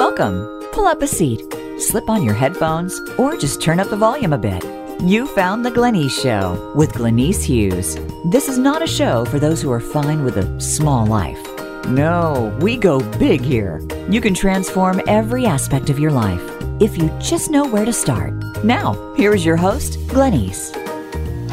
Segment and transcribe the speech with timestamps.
[0.00, 0.66] Welcome.
[0.72, 1.42] Pull up a seat,
[1.78, 4.64] slip on your headphones, or just turn up the volume a bit.
[5.02, 7.98] You found The Glenyce Show with Glenyce Hughes.
[8.24, 11.38] This is not a show for those who are fine with a small life.
[11.86, 13.82] No, we go big here.
[14.08, 18.32] You can transform every aspect of your life if you just know where to start.
[18.64, 20.79] Now, here is your host, Glenyce.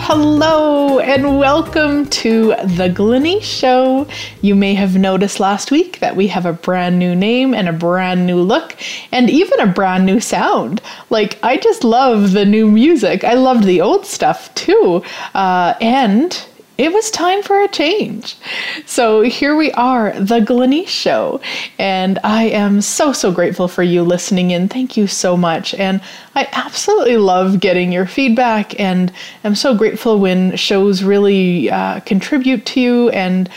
[0.09, 4.07] Hello and welcome to The Glenyce Show.
[4.41, 7.73] You may have noticed last week that we have a brand new name and a
[7.73, 8.77] brand new look
[9.11, 10.81] and even a brand new sound.
[11.09, 13.25] Like, I just love the new music.
[13.25, 15.03] I loved the old stuff too.
[15.33, 16.41] Uh, and
[16.77, 18.37] it was time for a change.
[18.85, 21.41] So here we are, the Glenyce Show.
[21.79, 24.69] And I am so, so grateful for you listening in.
[24.69, 25.73] Thank you so much.
[25.73, 26.01] And
[26.35, 29.11] I absolutely love getting your feedback and
[29.43, 33.09] I'm so grateful when shows really uh, contribute to you.
[33.09, 33.49] And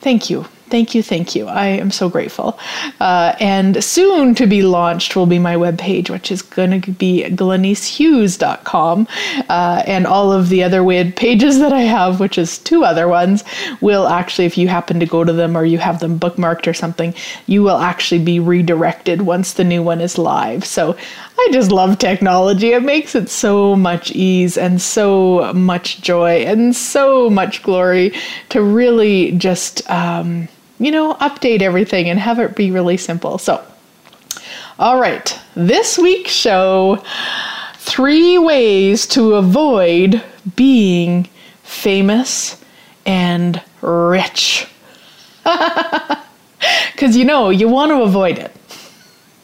[0.00, 0.46] thank you.
[0.70, 1.46] Thank you, thank you.
[1.46, 2.58] I am so grateful.
[3.00, 7.24] Uh, and soon to be launched will be my webpage, which is going to be
[7.24, 9.08] glenycehughes.com.
[9.48, 13.08] Uh, and all of the other web pages that I have, which is two other
[13.08, 13.44] ones,
[13.80, 16.74] will actually, if you happen to go to them or you have them bookmarked or
[16.74, 17.14] something,
[17.46, 20.66] you will actually be redirected once the new one is live.
[20.66, 20.96] So
[21.38, 22.72] I just love technology.
[22.72, 28.12] It makes it so much ease and so much joy and so much glory
[28.50, 29.88] to really just.
[29.90, 30.48] Um,
[30.78, 33.38] you know, update everything and have it be really simple.
[33.38, 33.64] So,
[34.78, 37.02] all right, this week's show
[37.74, 40.22] three ways to avoid
[40.56, 41.28] being
[41.62, 42.62] famous
[43.06, 44.66] and rich.
[46.92, 48.52] Because you know, you want to avoid it.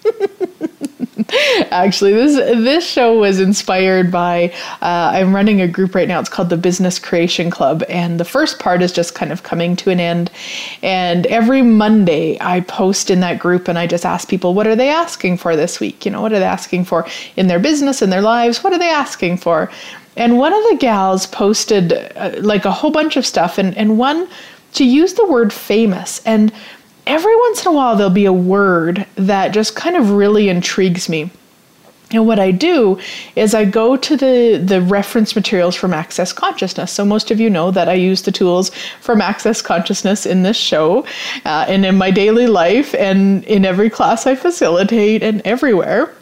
[1.71, 4.53] Actually, this this show was inspired by.
[4.83, 6.21] Uh, I'm running a group right now.
[6.21, 9.77] It's called the Business Creation Club, and the first part is just kind of coming
[9.77, 10.31] to an end.
[10.83, 14.77] And every Monday, I post in that group, and I just ask people, what are
[14.77, 16.05] they asking for this week?
[16.05, 18.63] You know, what are they asking for in their business, in their lives?
[18.63, 19.71] What are they asking for?
[20.17, 23.99] And one of the gals posted uh, like a whole bunch of stuff, and and
[23.99, 24.29] one
[24.75, 26.53] to use the word famous and
[27.07, 31.09] every once in a while there'll be a word that just kind of really intrigues
[31.09, 31.31] me.
[32.11, 33.01] And what I do
[33.35, 36.93] is I go to the, the reference materials from Access Consciousness.
[36.93, 38.71] So, most of you know that I use the tools
[39.01, 41.05] from Access Consciousness in this show
[41.45, 46.15] uh, and in my daily life and in every class I facilitate and everywhere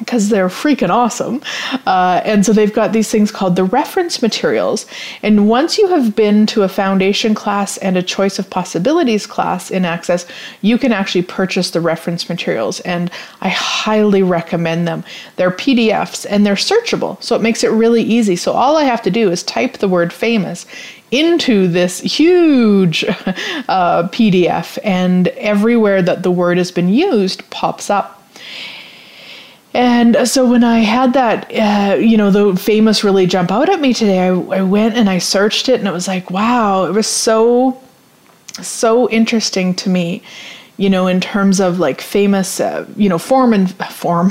[0.00, 1.40] because they're freaking awesome.
[1.86, 4.86] Uh, and so they've got these things called the reference materials.
[5.22, 9.70] And once you have been to a foundation class and a choice of possibilities class
[9.70, 10.26] in Access,
[10.62, 12.80] you can actually purchase the reference materials.
[12.80, 15.04] And I highly recommend them.
[15.36, 17.22] They're PDFs and they're searchable.
[17.22, 18.36] So it makes it really easy.
[18.36, 20.66] So all I have to do is type the word famous
[21.10, 28.20] into this huge uh, PDF, and everywhere that the word has been used pops up
[29.72, 33.80] and so when I had that, uh, you know, the famous really jump out at
[33.80, 36.92] me today, I, I went and I searched it and it was like, wow, it
[36.92, 37.80] was so,
[38.60, 40.22] so interesting to me,
[40.76, 44.30] you know, in terms of like famous, uh, you know, form and form,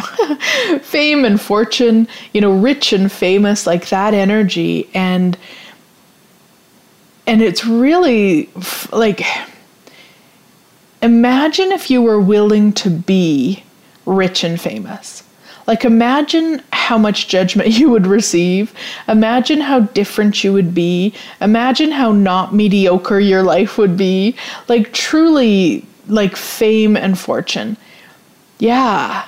[0.82, 4.90] fame and fortune, you know, rich and famous, like that energy.
[4.94, 5.38] And,
[7.26, 8.50] and it's really
[8.92, 9.22] like,
[11.02, 13.64] imagine if you were willing to be
[14.06, 15.24] rich and famous
[15.70, 18.74] like, imagine how much judgment you would receive.
[19.08, 21.14] Imagine how different you would be.
[21.42, 24.36] Imagine how not mediocre your life would be.
[24.68, 27.78] Like, truly, like fame and fortune.
[28.58, 29.28] Yeah.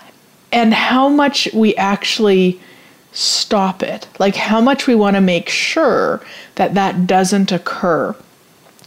[0.51, 2.59] And how much we actually
[3.11, 4.07] stop it.
[4.17, 6.21] Like, how much we want to make sure
[6.55, 8.15] that that doesn't occur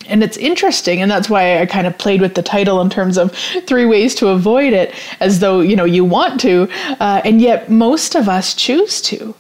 [0.09, 3.17] and it's interesting and that's why i kind of played with the title in terms
[3.17, 3.33] of
[3.67, 6.69] three ways to avoid it as though you know you want to
[7.01, 9.35] uh, and yet most of us choose to.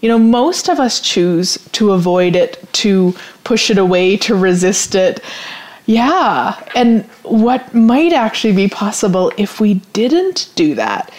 [0.00, 3.14] You know most of us choose to avoid it to
[3.44, 5.20] push it away to resist it.
[5.86, 11.12] Yeah and what might actually be possible if we didn't do that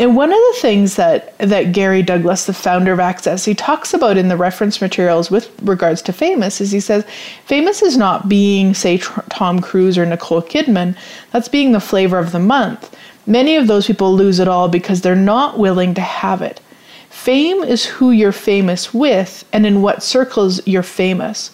[0.00, 3.92] and one of the things that, that Gary Douglas, the founder of Access, he talks
[3.92, 7.04] about in the reference materials with regards to famous is he says,
[7.44, 10.96] famous is not being, say, Tom Cruise or Nicole Kidman.
[11.32, 12.96] That's being the flavor of the month.
[13.26, 16.62] Many of those people lose it all because they're not willing to have it.
[17.10, 21.50] Fame is who you're famous with and in what circles you're famous.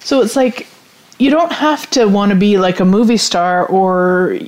[0.00, 0.66] So it's like
[1.20, 4.40] you don't have to want to be like a movie star or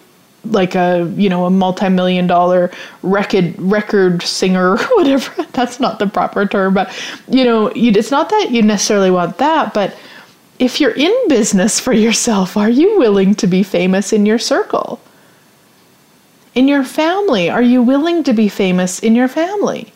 [0.44, 2.70] like a you know a multi-million dollar
[3.02, 6.92] record record singer or whatever that's not the proper term but
[7.28, 9.96] you know you, it's not that you necessarily want that but
[10.58, 15.00] if you're in business for yourself are you willing to be famous in your circle
[16.54, 17.48] in your family?
[17.48, 19.92] Are you willing to be famous in your family?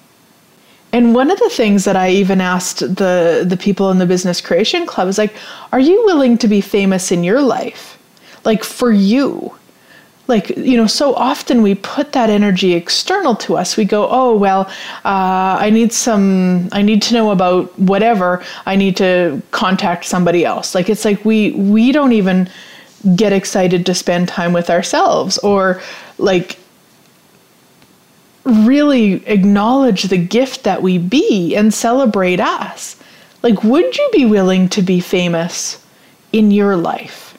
[0.92, 4.40] And one of the things that I even asked the the people in the business
[4.40, 5.34] creation club is like,
[5.72, 7.98] are you willing to be famous in your life?
[8.44, 9.54] Like for you.
[10.28, 13.76] Like, you know, so often we put that energy external to us.
[13.76, 14.62] We go, oh, well,
[15.04, 18.42] uh, I need some, I need to know about whatever.
[18.66, 20.74] I need to contact somebody else.
[20.74, 22.50] Like, it's like we, we don't even
[23.14, 25.80] get excited to spend time with ourselves or
[26.18, 26.58] like
[28.44, 32.96] really acknowledge the gift that we be and celebrate us.
[33.42, 35.84] Like, would you be willing to be famous
[36.32, 37.36] in your life?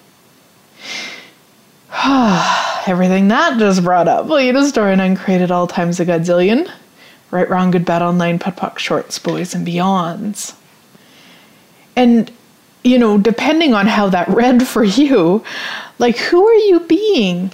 [2.87, 4.27] Everything that just brought up.
[4.27, 6.71] Well, you just store and uncreated all times a godzillion.
[7.31, 10.55] Right, wrong, good, bad, all nine, POD POC, shorts, boys, and beyonds.
[11.97, 12.31] And,
[12.85, 15.43] you know, depending on how that read for you,
[15.99, 17.51] like, who are you being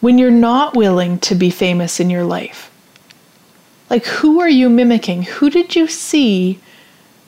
[0.00, 2.70] when you're not willing to be famous in your life?
[3.88, 5.22] Like, who are you mimicking?
[5.22, 6.60] Who did you see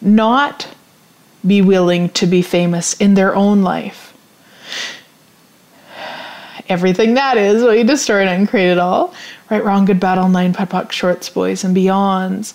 [0.03, 0.69] not
[1.47, 4.10] be willing to be famous in their own life?
[6.71, 9.13] Everything that is, what you destroyed and create it all.
[9.51, 12.55] Right, wrong, good, bad, all nine, POD POC, shorts, boys, and beyonds.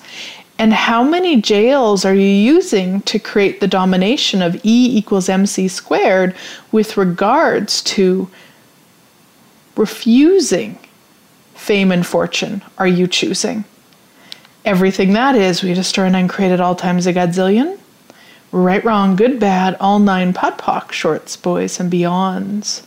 [0.58, 5.68] And how many jails are you using to create the domination of E equals MC
[5.68, 6.34] squared
[6.72, 8.28] with regards to
[9.76, 10.80] refusing
[11.54, 12.64] fame and fortune?
[12.80, 13.66] Are you choosing?
[14.66, 17.78] everything that is, we destroy and uncreated all times a godzillion.
[18.52, 22.84] Right, wrong, good, bad, all nine POD POC, shorts, boys, and beyonds.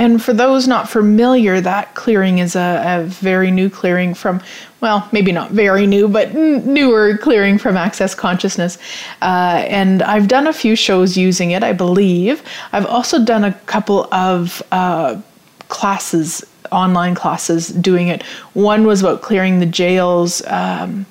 [0.00, 4.40] And for those not familiar, that clearing is a, a, very new clearing from,
[4.80, 8.78] well, maybe not very new, but n- newer clearing from Access Consciousness.
[9.20, 12.42] Uh, and I've done a few shows using it, I believe.
[12.72, 15.20] I've also done a couple of uh,
[15.68, 18.22] classes online classes doing it.
[18.54, 21.04] One was about clearing the jails um,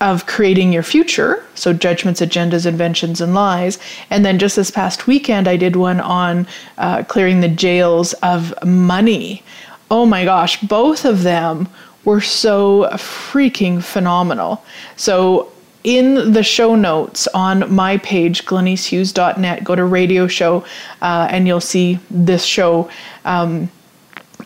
[0.00, 3.78] of creating your future, so judgments, agendas, inventions, and lies.
[4.08, 6.46] And then just this past weekend, I did one on
[6.78, 9.42] uh, clearing the jails of money.
[9.90, 11.68] Oh my gosh, both of them
[12.04, 14.64] were so freaking phenomenal.
[14.96, 15.52] So
[15.84, 20.64] in the show notes on my page, glenycehughes.net, go to radio show
[21.02, 22.90] uh, and you'll see this show.
[23.24, 23.70] Um,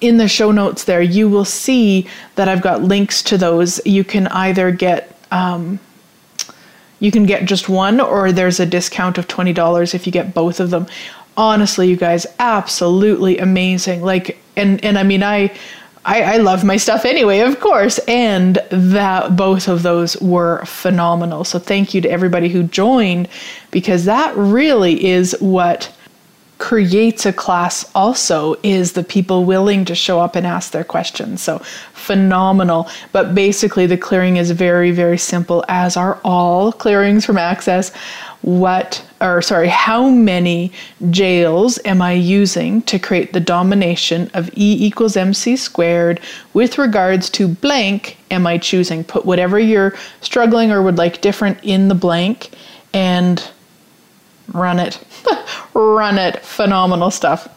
[0.00, 3.80] in the show notes there, you will see that I've got links to those.
[3.86, 5.80] You can either get um,
[7.00, 10.32] you can get just one, or there's a discount of twenty dollars if you get
[10.32, 10.86] both of them.
[11.36, 14.02] Honestly, you guys, absolutely amazing.
[14.02, 15.52] Like, and and I mean, I.
[16.06, 21.44] I, I love my stuff anyway, of course, and that both of those were phenomenal.
[21.44, 23.26] So thank you to everybody who joined
[23.70, 25.90] because that really is what
[26.58, 31.42] creates a class also is the people willing to show up and ask their questions.
[31.42, 32.88] So phenomenal.
[33.12, 37.94] But basically, the clearing is very, very simple, as are all clearings from Access.
[38.42, 40.70] What, or sorry, how many
[41.10, 46.20] jails am I using to create the domination of E equals MC squared
[46.52, 49.02] with regards to blank am I choosing?
[49.02, 52.50] Put whatever you're struggling or would like different in the blank
[52.92, 53.50] and
[54.52, 54.98] run it.
[55.74, 56.44] run it.
[56.44, 57.48] Phenomenal stuff.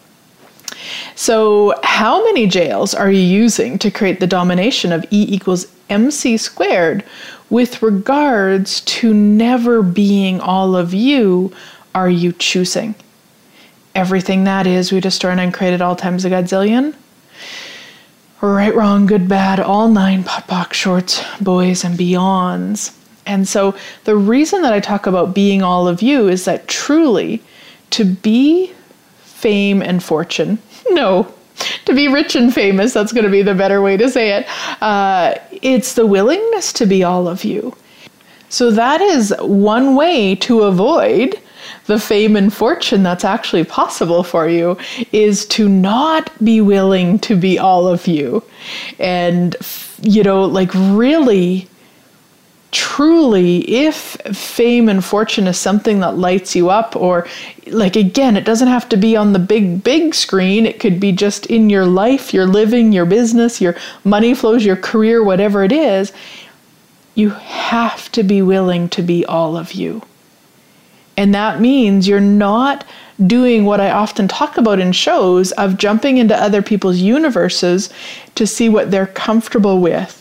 [1.16, 6.38] So, how many jails are you using to create the domination of E equals mc
[6.38, 7.04] squared
[7.50, 11.52] with regards to never being all of you
[11.96, 12.94] are you choosing?
[13.96, 16.94] Everything that is, we destroy and uncreated all times a godzillion.
[18.40, 22.96] Right, wrong, good, bad, all nine POD POC shorts, boys, and beyonds.
[23.28, 27.44] And so the reason that I talk about being all of you is that truly
[27.92, 28.72] to be
[29.20, 30.58] fame and fortune,
[30.90, 31.32] no,
[31.86, 34.48] to be rich and famous, that's going to be the better way to say it.
[34.82, 37.76] Uh, it's the willingness to be all of you.
[38.50, 41.40] So that is one way to avoid
[41.88, 44.78] the fame and fortune that's actually possible for you
[45.12, 48.44] is to not be willing to be all of you.
[49.00, 49.56] And,
[50.02, 51.68] you know, like really
[52.98, 57.28] truly if fame and fortune is something that lights you up or
[57.68, 60.66] like again it doesn't have to be on the big big screen.
[60.66, 64.78] It could be just in your life your living your business your money flows your
[64.78, 66.12] career whatever it is.
[67.14, 70.02] You have to be willing to be all of you.
[71.18, 72.84] And that means you're not
[73.28, 77.92] doing what I often talk about in shows of jumping into other people's universes
[78.34, 80.17] to see what they're comfortable with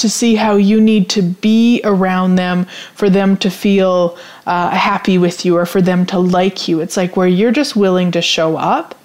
[0.00, 5.18] to see how you need to be around them for them to feel uh, happy
[5.18, 6.80] with you or for them to like you.
[6.80, 8.98] It's like where you're just willing to show up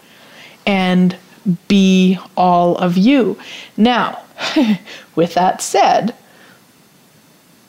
[0.65, 1.15] and
[1.67, 3.37] be all of you.
[3.77, 4.23] Now,
[5.15, 6.15] with that said,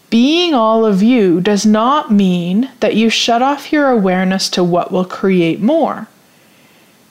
[0.08, 4.92] being all of you does not mean that you shut off your awareness to what
[4.92, 6.06] will create more.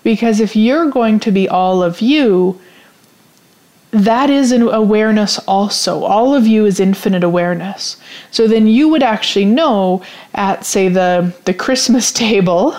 [0.03, 2.59] Because if you're going to be all of you,
[4.03, 6.03] that is an awareness also.
[6.03, 7.97] All of you is infinite awareness.
[8.31, 10.01] So then you would actually know
[10.33, 12.75] at, say, the, the Christmas table,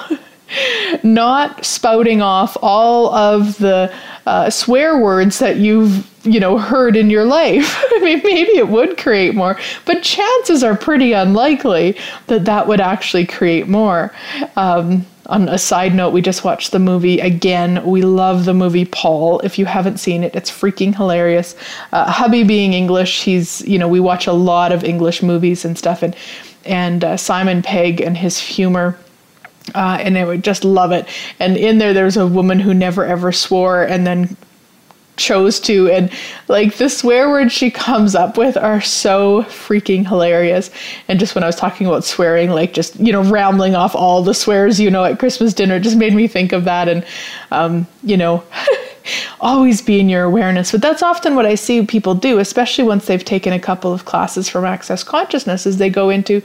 [1.02, 3.92] not spouting off all of the
[4.26, 7.76] uh, swear words that you've you know heard in your life.
[7.90, 11.96] I mean, maybe it would create more, but chances are pretty unlikely
[12.26, 14.12] that that would actually create more.
[14.56, 17.84] Um, on a side note, we just watched the movie again.
[17.84, 19.40] We love the movie Paul.
[19.40, 21.56] If you haven't seen it, it's freaking hilarious.
[21.92, 25.76] Uh, hubby being English, he's you know we watch a lot of English movies and
[25.76, 26.14] stuff, and
[26.64, 28.98] and uh, Simon Pegg and his humor.
[29.74, 31.08] Uh, and I would just love it.
[31.40, 34.36] And in there, there's a woman who never ever swore, and then
[35.16, 36.10] chose to and
[36.48, 40.70] like the swear words she comes up with are so freaking hilarious.
[41.08, 44.22] And just when i was talking about swearing like just you know rambling off all
[44.22, 46.88] the swears you know at christmas dinner just made me think of that.
[46.88, 47.04] And
[47.50, 48.44] um, you know
[49.40, 50.72] always be in your awareness.
[50.72, 54.04] But that's often what I see people do, especially once they've taken a couple of
[54.04, 56.42] classes from Access Consciousness, is they go into,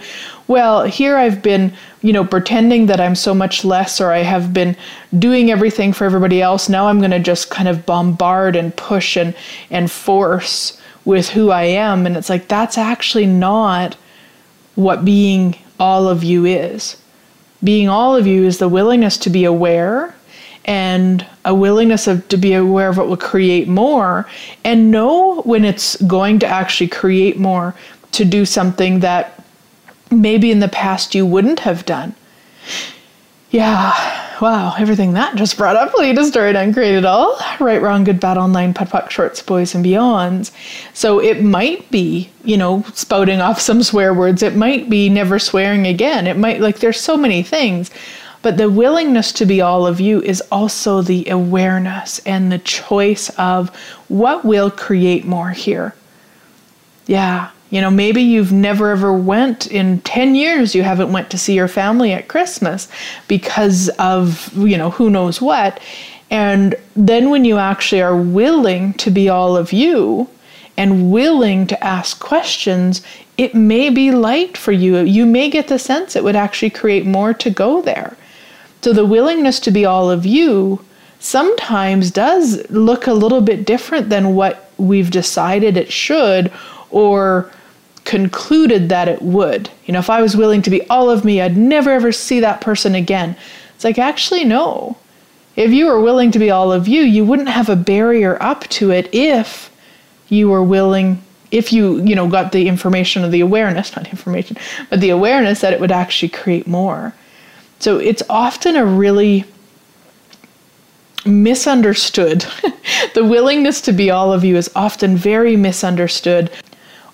[0.47, 4.53] well, here I've been, you know, pretending that I'm so much less, or I have
[4.53, 4.75] been
[5.17, 6.69] doing everything for everybody else.
[6.69, 9.35] Now I'm going to just kind of bombard and push and
[9.69, 12.05] and force with who I am.
[12.05, 13.95] And it's like that's actually not
[14.75, 16.97] what being all of you is.
[17.63, 20.15] Being all of you is the willingness to be aware
[20.65, 24.27] and a willingness of to be aware of what will create more
[24.63, 27.73] and know when it's going to actually create more
[28.11, 29.43] to do something that
[30.11, 32.13] maybe in the past you wouldn't have done.
[33.49, 33.91] Yeah,
[34.39, 37.37] wow, everything that just brought up lead a story and create it all.
[37.59, 40.51] Right, wrong, good, bad, all nine, POC, shorts, boys, and beyonds.
[40.93, 44.41] So it might be, you know, spouting off some swear words.
[44.41, 46.27] It might be never swearing again.
[46.27, 47.91] It might, like, there's so many things.
[48.41, 53.29] But the willingness to be all of you is also the awareness and the choice
[53.37, 53.69] of
[54.07, 55.93] what will create more here.
[57.05, 61.37] Yeah, you know, maybe you've never ever went in 10 years you haven't went to
[61.37, 62.87] see your family at Christmas
[63.27, 65.79] because of, you know, who knows what.
[66.29, 70.29] And then when you actually are willing to be all of you
[70.77, 73.01] and willing to ask questions,
[73.37, 74.97] it may be light for you.
[74.99, 78.17] You may get the sense it would actually create more to go there.
[78.81, 80.83] So the willingness to be all of you
[81.19, 86.51] sometimes does look a little bit different than what we've decided it should
[86.89, 87.51] or
[88.05, 89.69] concluded that it would.
[89.85, 92.39] You know, if I was willing to be all of me, I'd never ever see
[92.39, 93.35] that person again.
[93.75, 94.97] It's like, actually, no.
[95.55, 98.67] If you were willing to be all of you, you wouldn't have a barrier up
[98.69, 99.69] to it if
[100.29, 101.21] you were willing
[101.51, 104.55] if you you know got the information or the awareness not information
[104.89, 107.13] but the awareness that it would actually create more
[107.81, 109.45] so it's often a really
[111.25, 112.45] misunderstood.
[113.13, 116.51] the willingness to be all of you is often very misunderstood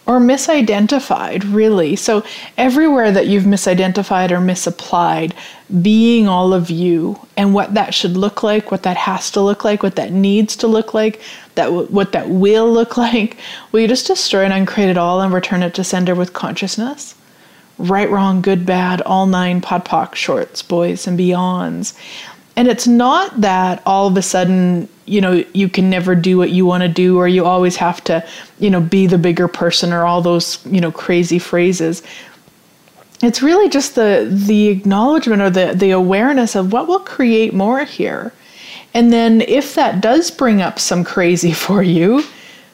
[0.05, 1.97] or misidentified, really.
[1.97, 2.24] So,
[2.57, 5.36] everywhere that you've misidentified or misapplied
[5.81, 9.65] being all of you and what that should look like, what that has to look
[9.65, 11.21] like, what that needs to look like,
[11.55, 13.38] that w- what that will look like,
[13.71, 17.13] will you just destroy and uncreate it all and return it to sender with consciousness?
[17.77, 21.93] Right, wrong, good, bad, all nine POD POC shorts, boys and beyonds.
[22.55, 26.50] And it's not that all of a sudden, you know, you can never do what
[26.50, 28.25] you want to do or you always have to,
[28.60, 32.01] you know, be the bigger person or all those, you know, crazy phrases.
[33.22, 37.84] It's really just the the acknowledgement or the the awareness of what will create more
[37.84, 38.34] here.
[38.93, 42.24] And then if that does bring up some crazy for you,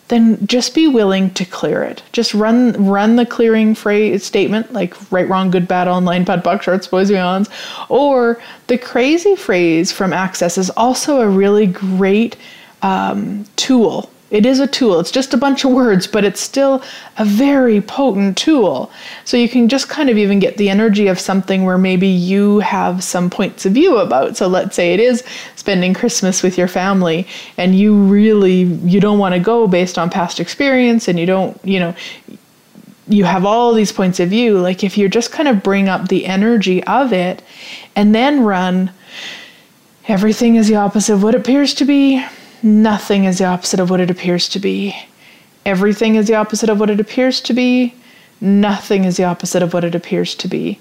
[0.10, 2.03] then just be willing to clear it.
[2.12, 6.43] Just run run the clearing phrase statement like right, wrong, good, bad, all nine, POD
[6.43, 7.50] POC, shorts, boys, beyonds.
[7.89, 12.36] Or the crazy phrase from Access is also a really great
[12.81, 14.99] um, tool it is a tool.
[14.99, 16.81] It's just a bunch of words, but it's still
[17.19, 18.91] a very potent tool.
[19.25, 22.59] So you can just kind of even get the energy of something where maybe you
[22.61, 24.35] have some points of view about.
[24.35, 25.23] So let's say it is
[25.55, 30.09] spending Christmas with your family and you really you don't want to go based on
[30.09, 31.95] past experience and you don't, you know,
[33.07, 34.57] you have all these points of view.
[34.57, 37.43] Like if you just kind of bring up the energy of it
[37.95, 38.89] and then run
[40.07, 42.25] everything is the opposite of what appears to be
[42.63, 44.96] Nothing is the opposite of what it appears to be.
[45.65, 47.93] Everything is the opposite of what it appears to be.
[48.39, 50.79] Nothing is the opposite of what it appears to be.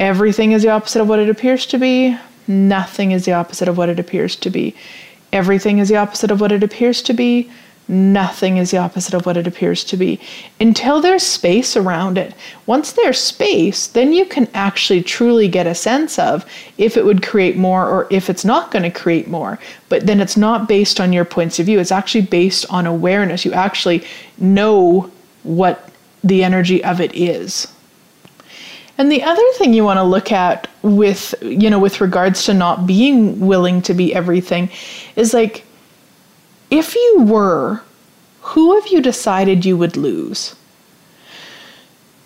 [0.00, 2.18] Everything is the opposite of what it appears to be.
[2.48, 4.74] Nothing is the opposite of what it appears to be.
[5.32, 7.50] Everything is the opposite of what it appears to be.
[7.88, 10.18] Nothing is the opposite of what it appears to be
[10.58, 12.34] until there's space around it.
[12.66, 16.44] Once there's space, then you can actually truly get a sense of
[16.78, 19.58] if it would create more or if it's not going to create more.
[19.88, 23.44] But then it's not based on your points of view, it's actually based on awareness.
[23.44, 24.04] You actually
[24.36, 25.10] know
[25.44, 25.88] what
[26.24, 27.68] the energy of it is.
[28.98, 32.54] And the other thing you want to look at with, you know, with regards to
[32.54, 34.70] not being willing to be everything
[35.16, 35.65] is like
[36.70, 37.82] if you were,
[38.40, 40.54] who have you decided you would lose?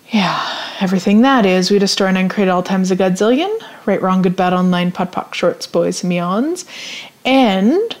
[0.09, 3.51] Yeah, everything that is, we destroy and uncreate all times a godzillion.
[3.85, 6.65] Right, wrong, good, bad, all nine, POD POC, shorts, boys, beyonds.
[7.23, 7.95] And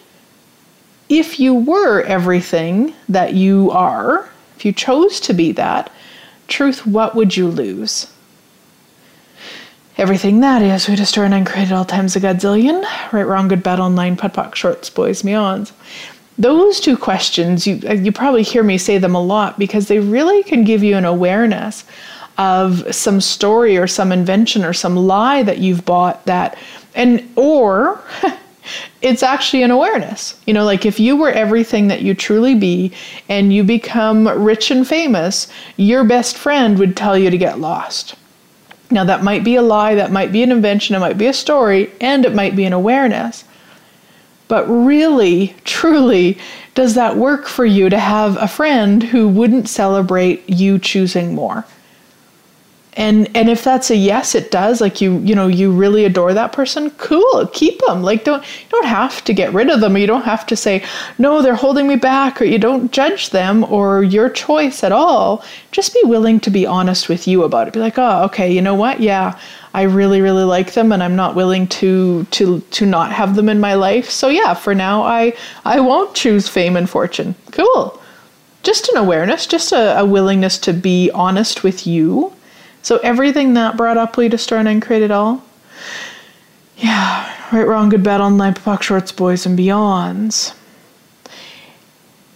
[1.09, 5.91] if you were everything that you are, if you chose to be that,
[6.47, 8.11] truth, what would you lose?
[9.97, 12.83] Everything that is, we destroy and uncreate all times a godzillion.
[13.11, 15.71] Right, wrong, good, bad, all nine, POD POC, shorts, boys, beyonds
[16.37, 19.99] those two questions you uh, you probably hear me say them a lot because they
[19.99, 21.83] really can give you an awareness
[22.37, 26.57] of some story or some invention or some lie that you've bought that
[26.95, 28.01] and or
[29.01, 30.39] it's actually an awareness.
[30.45, 32.93] You know like if you were everything that you truly be
[33.27, 35.47] and you become rich and famous
[35.77, 38.15] your best friend would tell you to get lost.
[38.89, 41.33] Now that might be a lie that might be an invention it might be a
[41.33, 43.43] story and it might be an awareness
[44.51, 46.37] but really, truly,
[46.75, 51.65] does that work for you to have a friend who wouldn't celebrate you choosing more?
[52.93, 54.81] And and if that's a yes it does.
[54.81, 57.47] Like you you know you really adore that person cool.
[57.53, 58.03] Keep them.
[58.03, 59.95] Like don't you don't have to get rid of them.
[59.95, 60.83] You don't have to say
[61.17, 65.43] no they're holding me back or you don't judge them or your choice at all.
[65.71, 67.73] Just be willing to be honest with you about it.
[67.73, 68.99] Be like oh okay you know what?
[68.99, 69.39] Yeah
[69.73, 73.47] I really really like them and I'm not willing to to to not have them
[73.47, 74.09] in my life.
[74.09, 77.35] So yeah for now I I won't choose fame and fortune.
[77.51, 77.97] Cool.
[78.63, 82.33] Just an awareness just a, a willingness to be honest with you
[82.81, 85.43] so everything that brought up to Stern and created all.
[86.77, 90.55] Yeah, right, wrong, good, bad, all nine, POC, shorts, boys, and beyonds.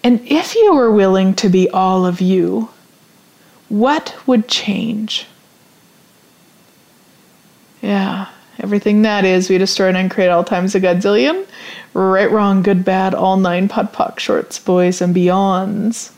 [0.03, 2.69] And if you were willing to be all of you,
[3.69, 5.25] what would change?
[7.81, 8.27] Yeah,
[8.60, 11.47] everything that is, we destroy and create all times a godzillion.
[11.95, 16.12] Right, wrong, good, bad, all nine, POD, POC, shorts, boys, and beyonds.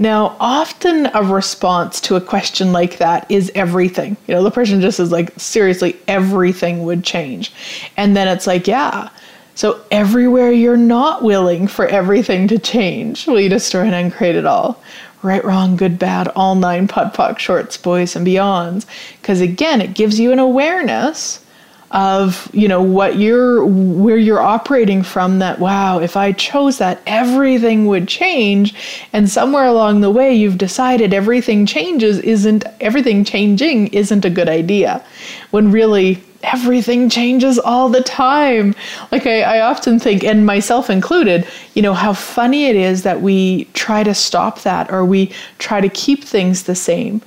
[0.00, 4.16] Now, often a response to a question like that is everything.
[4.26, 7.52] You know, the person just is like, seriously, everything would change.
[7.98, 9.10] And then it's like, yeah.
[9.54, 14.46] So everywhere you're not willing for everything to change, will you destroy and uncreate it
[14.46, 14.82] all?
[15.22, 18.86] Right, wrong, good, bad, all nine POD POC, shorts, boys, and beyonds.
[19.20, 21.44] Because again, it gives you an awareness
[21.90, 27.00] of you know what you're where you're operating from that wow if i chose that
[27.06, 28.74] everything would change.
[29.12, 34.48] And somewhere along the way you've decided everything changes isn't everything changing isn't a good
[34.48, 35.04] idea.
[35.50, 38.74] When really everything changes all the time.
[39.12, 43.20] Like I, I often think and myself included you know how funny it is that
[43.20, 47.20] we try to stop that or we try to keep things the same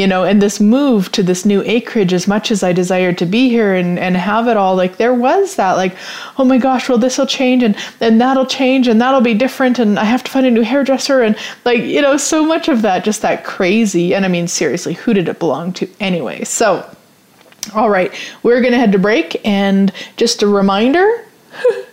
[0.00, 3.26] you know, and this move to this new acreage, as much as I desired to
[3.26, 5.94] be here and, and have it all, like there was that, like,
[6.38, 9.78] oh my gosh, well, this will change and, and that'll change and that'll be different
[9.78, 11.36] and I have to find a new hairdresser and
[11.66, 14.14] like, you know, so much of that, just that crazy.
[14.14, 16.44] And I mean, seriously, who did it belong to anyway?
[16.44, 16.88] So,
[17.74, 18.10] all right,
[18.42, 19.38] we're going to head to break.
[19.46, 21.26] And just a reminder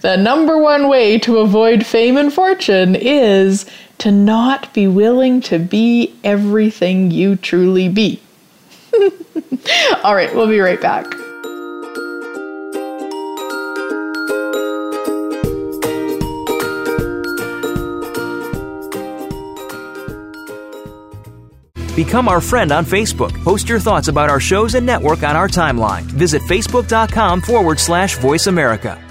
[0.00, 3.66] the number one way to avoid fame and fortune is
[3.98, 8.20] to not be willing to be everything you truly be.
[10.04, 11.06] All right, we'll be right back.
[21.96, 23.36] Become our friend on Facebook.
[23.42, 26.02] Post your thoughts about our shows and network on our timeline.
[26.02, 29.02] Visit facebook.com forward slash voice America.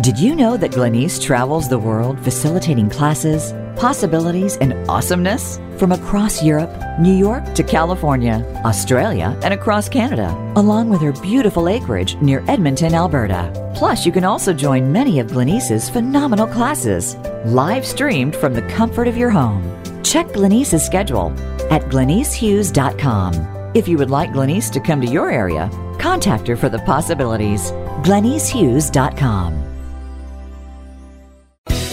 [0.00, 5.60] Did you know that Glenyce travels the world facilitating classes, possibilities, and awesomeness?
[5.78, 11.68] From across Europe, New York to California, Australia, and across Canada, along with her beautiful
[11.68, 13.52] acreage near Edmonton, Alberta.
[13.76, 19.06] Plus, you can also join many of Glenyce's phenomenal classes, live streamed from the comfort
[19.06, 19.62] of your home.
[20.02, 21.30] Check Glenyce's schedule
[21.70, 23.70] at glenycehughes.com.
[23.74, 27.70] If you would like Glenyce to come to your area, contact her for the possibilities.
[28.02, 29.73] glenycehughes.com.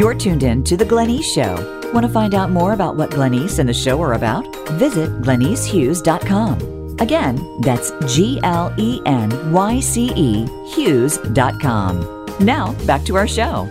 [0.00, 1.92] You're tuned in to The Glenyce Show.
[1.92, 4.46] Want to find out more about what Glenyce and the show are about?
[4.78, 6.96] Visit glenycehughes.com.
[6.98, 12.26] Again, that's G L E N Y C E Hughes.com.
[12.40, 13.68] Now, back to our show.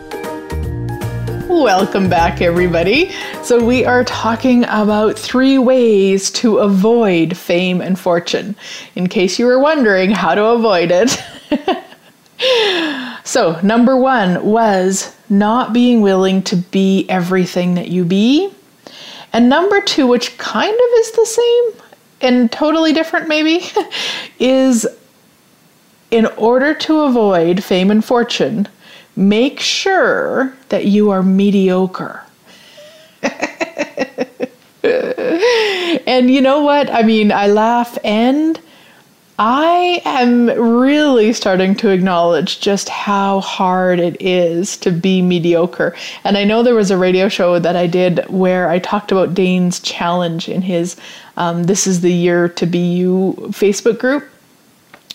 [1.50, 3.10] Welcome back, everybody.
[3.42, 8.56] So, we are talking about three ways to avoid fame and fortune.
[8.94, 11.20] In case you were wondering how to avoid it.
[13.30, 18.52] so, number one was not being willing to be everything that you be.
[19.32, 21.74] And number two, which kind of is the same
[22.22, 23.64] and totally different, maybe,
[24.40, 24.88] is
[26.10, 28.68] in order to avoid fame and fortune,
[29.16, 32.24] make sure that you are mediocre.
[34.82, 36.90] and you know what?
[36.90, 38.60] I mean, I laugh and
[39.42, 45.96] I am really starting to acknowledge just how hard it is to be mediocre.
[46.26, 49.34] And I know there was a radio show that I did where I talked about
[49.34, 50.98] Dain's challenge in his
[51.38, 54.30] um, This is the Year to Be You Facebook group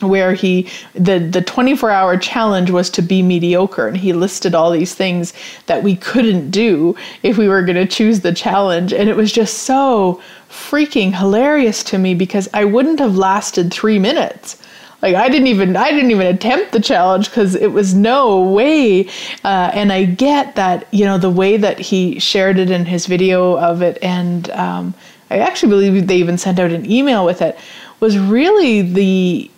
[0.09, 4.71] where he the the 24 hour challenge was to be mediocre and he listed all
[4.71, 5.33] these things
[5.67, 9.33] that we couldn't do if we were going to choose the challenge and it was
[9.33, 14.57] just so freaking hilarious to me because I wouldn't have lasted 3 minutes
[15.05, 19.07] like I didn't even I didn't even attempt the challenge because it was no way.
[19.45, 23.05] Uh, and I get that you know the way that he shared it in his
[23.05, 24.95] video of it, and um,
[25.31, 27.59] I actually believe they even sent out an email with it.
[28.01, 29.51] Was really the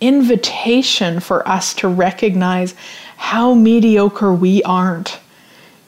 [0.00, 2.74] invitation for us to recognize
[3.16, 5.18] how mediocre we aren't.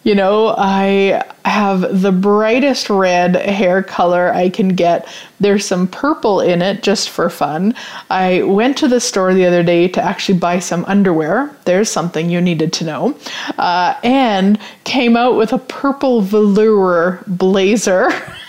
[0.04, 5.06] You know, I have the brightest red hair color I can get.
[5.40, 7.74] There's some purple in it just for fun.
[8.08, 11.54] I went to the store the other day to actually buy some underwear.
[11.64, 13.18] There's something you needed to know.
[13.58, 18.10] Uh, and came out with a purple velour blazer.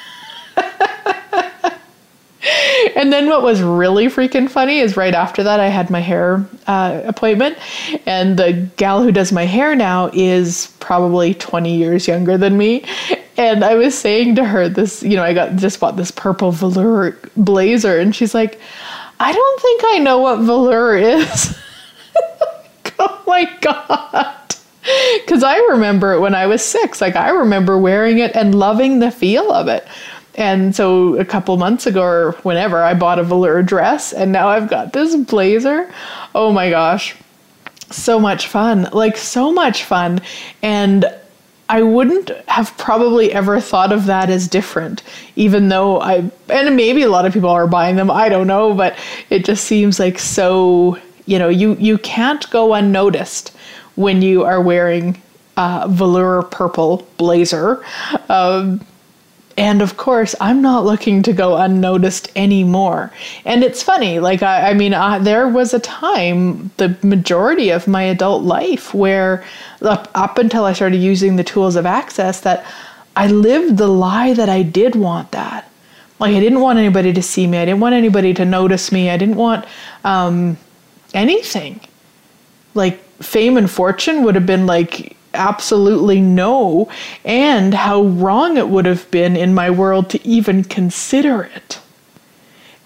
[2.96, 6.46] and then what was really freaking funny is right after that, I had my hair
[6.68, 7.58] uh, appointment,
[8.06, 12.86] and the gal who does my hair now is probably 20 years younger than me.
[13.38, 16.52] And I was saying to her, this, you know, I got just bought this purple
[16.52, 18.60] velour blazer, and she's like,
[19.20, 21.58] I don't think I know what velour is.
[23.00, 24.36] oh my God.
[25.18, 27.02] Because I remember it when I was six.
[27.02, 29.86] Like, I remember wearing it and loving the feel of it.
[30.40, 34.48] And so a couple months ago or whenever, I bought a velour dress and now
[34.48, 35.94] I've got this blazer.
[36.34, 37.14] Oh my gosh.
[37.92, 38.88] So much fun.
[38.94, 40.22] Like, so much fun.
[40.62, 41.06] And
[41.68, 45.04] I wouldn't have probably ever thought of that as different,
[45.36, 48.74] even though I, and maybe a lot of people are buying them, I don't know,
[48.74, 48.98] but
[49.30, 53.50] it just seems like so, you know, you, you can't go unnoticed
[53.96, 55.22] when you are wearing
[55.58, 57.84] uh, velour purple blazer.
[58.30, 58.80] Um,
[59.60, 63.12] and of course, I'm not looking to go unnoticed anymore.
[63.44, 67.86] And it's funny, like, I, I mean, uh, there was a time, the majority of
[67.86, 69.44] my adult life, where
[69.82, 72.66] up, up until I started using the tools of access, that
[73.18, 75.70] I lived the lie that I did want that.
[76.20, 79.10] Like, I didn't want anybody to see me, I didn't want anybody to notice me,
[79.10, 79.66] I didn't want
[80.06, 80.58] um,
[81.14, 81.82] anything.
[82.76, 86.90] Like, fame and fortune would have been like, absolutely no,
[87.24, 91.80] and how wrong it would have been in my world to even consider it.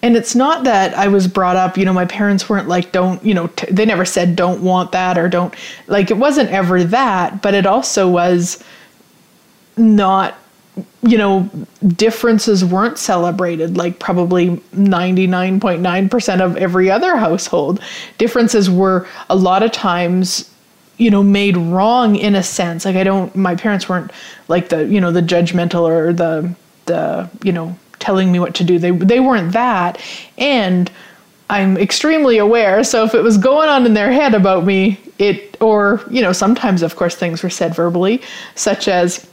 [0.03, 3.23] And it's not that I was brought up, you know, my parents weren't like, don't,
[3.23, 5.53] you know, t- they never said don't want that or don't,
[5.87, 8.61] like, it wasn't ever that, but it also was
[9.77, 10.35] not,
[11.03, 11.49] you know,
[11.87, 17.79] differences weren't celebrated like probably 99.9% of every other household.
[18.17, 20.52] Differences were a lot of times
[21.03, 22.85] you know made wrong in a sense.
[22.85, 24.11] Like i don't my parents weren't
[24.47, 26.53] like the you know the judgmental or the
[26.85, 28.79] the you know telling me what to do.
[28.79, 30.01] They they weren't that.
[30.37, 30.91] And
[31.49, 35.61] i'm extremely aware so if it was going on in their head about me it
[35.61, 38.21] or you know sometimes of course things were said verbally
[38.55, 39.27] such as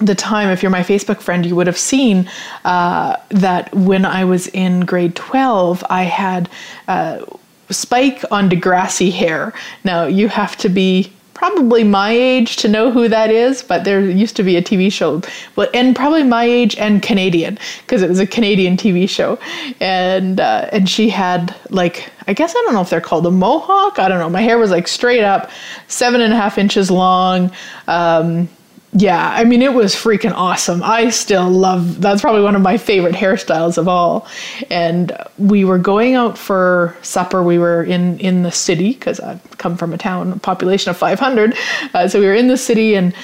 [0.00, 2.28] the time, if you're my Facebook friend, you would have seen
[2.64, 6.48] uh, that when I was in grade 12, I had
[6.88, 7.24] uh,
[7.70, 9.52] spike on Degrassi hair.
[9.84, 13.98] Now, you have to be probably my age to know who that is, but there
[14.02, 15.22] used to be a TV show,
[15.56, 19.38] well, and probably my age and Canadian because it was a Canadian TV show,
[19.80, 23.30] and uh, and she had like I guess I don't know if they're called a
[23.30, 23.98] mohawk.
[23.98, 24.28] I don't know.
[24.28, 25.50] My hair was like straight up,
[25.88, 27.50] seven and a half inches long.
[27.88, 28.48] Um,
[28.92, 30.82] yeah, I mean, it was freaking awesome.
[30.82, 34.26] I still love that's probably one of my favorite hairstyles of all.
[34.68, 37.40] And we were going out for supper.
[37.40, 41.54] We were in, in the city because I come from a town, population of 500.
[41.94, 43.14] Uh, so we were in the city and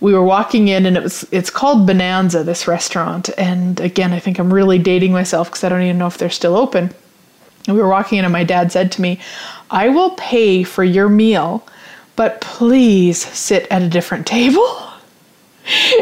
[0.00, 4.18] we were walking in and it was it's called Bonanza this restaurant and again I
[4.18, 6.92] think I'm really dating myself because I don't even know if they're still open.
[7.68, 9.20] And we were walking in and my dad said to me,
[9.70, 11.64] "I will pay for your meal,
[12.16, 14.91] but please sit at a different table."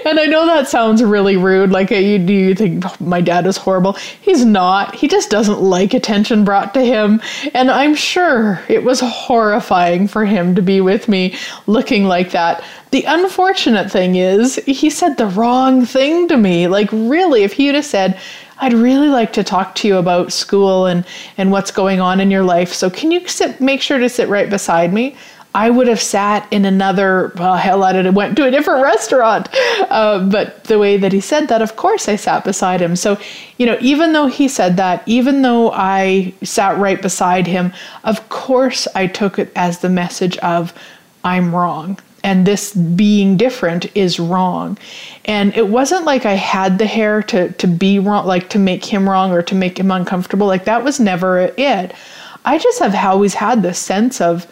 [0.07, 1.70] And I know that sounds really rude.
[1.70, 3.92] Like, you do you think oh, my dad is horrible?
[4.20, 4.94] He's not.
[4.94, 7.20] He just doesn't like attention brought to him.
[7.53, 12.64] And I'm sure it was horrifying for him to be with me looking like that.
[12.90, 16.66] The unfortunate thing is, he said the wrong thing to me.
[16.66, 18.18] Like, really, if he'd have said,
[18.59, 21.05] I'd really like to talk to you about school and,
[21.38, 22.73] and what's going on in your life.
[22.73, 25.16] So, can you sit, make sure to sit right beside me?
[25.53, 29.49] I would have sat in another, well, hell, I did, went to a different restaurant.
[29.91, 32.95] Uh, but the way that he said that, of course, I sat beside him.
[32.95, 33.19] So,
[33.59, 37.73] you know, even though he said that, even though I sat right beside him,
[38.05, 40.73] of course, I took it as the message of,
[41.25, 41.99] I'm wrong.
[42.23, 44.79] And this being different is wrong.
[45.25, 48.85] And it wasn't like I had the hair to, to be wrong, like to make
[48.85, 50.47] him wrong or to make him uncomfortable.
[50.47, 51.95] Like that was never it.
[52.45, 54.47] I just have always had this sense of,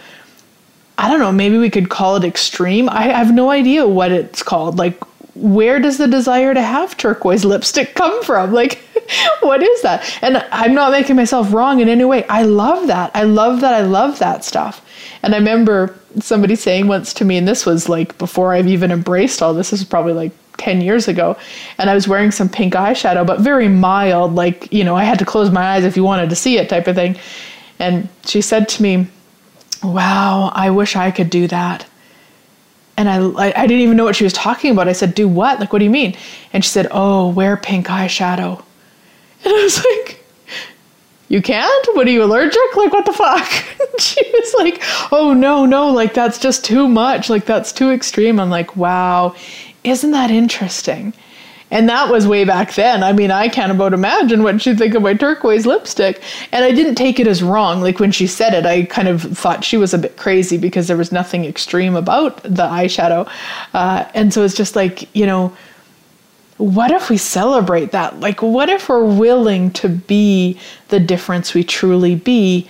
[0.98, 2.88] I don't know, maybe we could call it extreme.
[2.88, 4.78] I have no idea what it's called.
[4.78, 5.00] Like,
[5.36, 8.52] where does the desire to have turquoise lipstick come from?
[8.52, 8.78] Like,
[9.40, 10.12] what is that?
[10.22, 12.26] And I'm not making myself wrong in any way.
[12.26, 13.12] I love that.
[13.14, 13.74] I love that.
[13.74, 14.84] I love that stuff.
[15.22, 18.90] And I remember somebody saying once to me, and this was like before I've even
[18.90, 21.36] embraced all this, this was probably like 10 years ago.
[21.78, 25.20] And I was wearing some pink eyeshadow, but very mild, like, you know, I had
[25.20, 27.16] to close my eyes if you wanted to see it type of thing.
[27.78, 29.06] And she said to me,
[29.82, 31.86] wow, I wish I could do that.
[32.96, 34.88] And I, I, didn't even know what she was talking about.
[34.88, 35.60] I said, do what?
[35.60, 36.16] Like, what do you mean?
[36.52, 38.62] And she said, oh, wear pink eyeshadow.
[39.44, 40.24] And I was like,
[41.28, 41.88] you can't?
[41.94, 42.76] What are you allergic?
[42.76, 43.46] Like, what the fuck?
[44.00, 47.30] she was like, oh, no, no, like, that's just too much.
[47.30, 48.40] Like, that's too extreme.
[48.40, 49.36] I'm like, wow,
[49.84, 51.12] isn't that interesting?
[51.70, 53.02] And that was way back then.
[53.02, 56.22] I mean, I can't about imagine what she'd think of my turquoise lipstick.
[56.50, 57.82] And I didn't take it as wrong.
[57.82, 60.88] Like when she said it, I kind of thought she was a bit crazy because
[60.88, 63.30] there was nothing extreme about the eyeshadow.
[63.74, 65.54] Uh, and so it's just like, you know,
[66.56, 68.18] what if we celebrate that?
[68.18, 72.68] Like, what if we're willing to be the difference we truly be?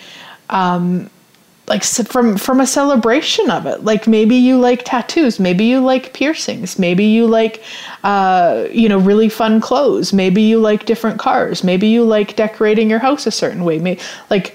[0.51, 1.09] Um,
[1.69, 3.85] like from from a celebration of it.
[3.85, 5.39] Like maybe you like tattoos.
[5.39, 6.79] Maybe you like piercings.
[6.79, 7.63] Maybe you like
[8.03, 10.13] uh, you know really fun clothes.
[10.13, 11.63] Maybe you like different cars.
[11.63, 13.79] Maybe you like decorating your house a certain way.
[13.79, 14.01] Maybe,
[14.31, 14.55] like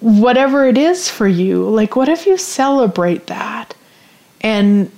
[0.00, 3.74] whatever it is for you like what if you celebrate that?
[4.40, 4.90] And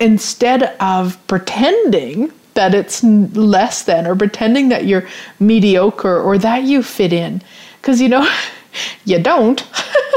[0.00, 5.08] instead of pretending that it's less than or pretending that you're
[5.40, 7.42] mediocre or that you fit in.
[7.80, 8.28] Because you know
[9.04, 9.66] you don't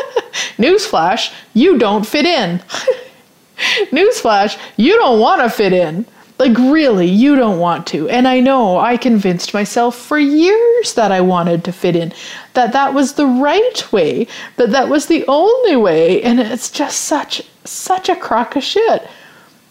[0.57, 2.61] Newsflash, you don't fit in.
[3.91, 6.05] Newsflash, you don't want to fit in.
[6.37, 8.09] Like, really, you don't want to.
[8.09, 12.13] And I know I convinced myself for years that I wanted to fit in,
[12.53, 16.21] that that was the right way, that that was the only way.
[16.21, 19.07] And it's just such, such a crock of shit.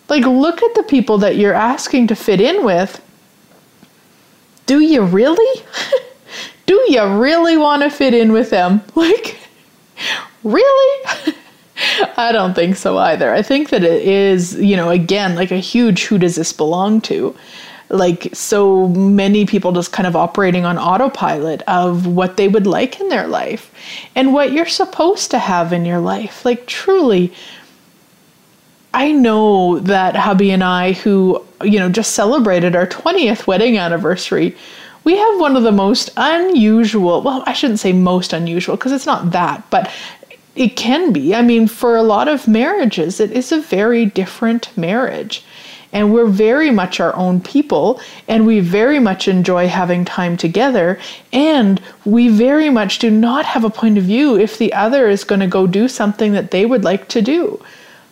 [0.08, 3.00] Like, look at the people that you're asking to fit in with.
[4.66, 5.62] Do you really?
[6.66, 8.82] Do you really want to fit in with them?
[8.94, 9.38] Like,
[10.42, 11.06] really?
[12.16, 13.32] I don't think so either.
[13.32, 17.00] I think that it is, you know, again, like a huge who does this belong
[17.02, 17.34] to?
[17.90, 23.00] Like so many people just kind of operating on autopilot of what they would like
[23.00, 23.72] in their life
[24.14, 26.44] and what you're supposed to have in your life.
[26.44, 27.32] Like truly,
[28.94, 34.56] I know that hubby and I, who, you know, just celebrated our 20th wedding anniversary,
[35.04, 39.06] we have one of the most unusual, well, I shouldn't say most unusual because it's
[39.06, 39.90] not that, but
[40.56, 41.34] it can be.
[41.34, 45.44] I mean, for a lot of marriages, it is a very different marriage.
[45.92, 50.98] And we're very much our own people, and we very much enjoy having time together.
[51.32, 55.22] And we very much do not have a point of view if the other is
[55.22, 57.62] going to go do something that they would like to do.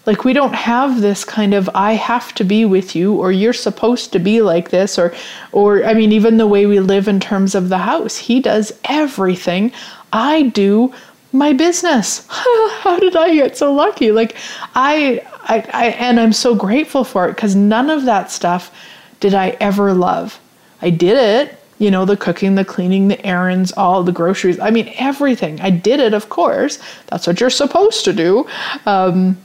[0.05, 3.53] Like, we don't have this kind of, I have to be with you, or you're
[3.53, 5.15] supposed to be like this, or,
[5.53, 8.17] or, I mean, even the way we live in terms of the house.
[8.17, 9.73] He does everything.
[10.13, 10.93] I do
[11.33, 12.27] my business.
[12.29, 14.13] How did I get so lucky?
[14.13, 14.37] Like
[14.75, 18.75] I, I, I and I'm so grateful for it because none of that stuff
[19.21, 20.39] did I ever love.
[20.83, 24.59] I did it, you know, the cooking, the cleaning, the errands, all the groceries.
[24.61, 25.61] I mean, everything.
[25.61, 26.79] I did it, of course.
[27.07, 28.47] That's what you're supposed to do.
[28.85, 29.39] Um,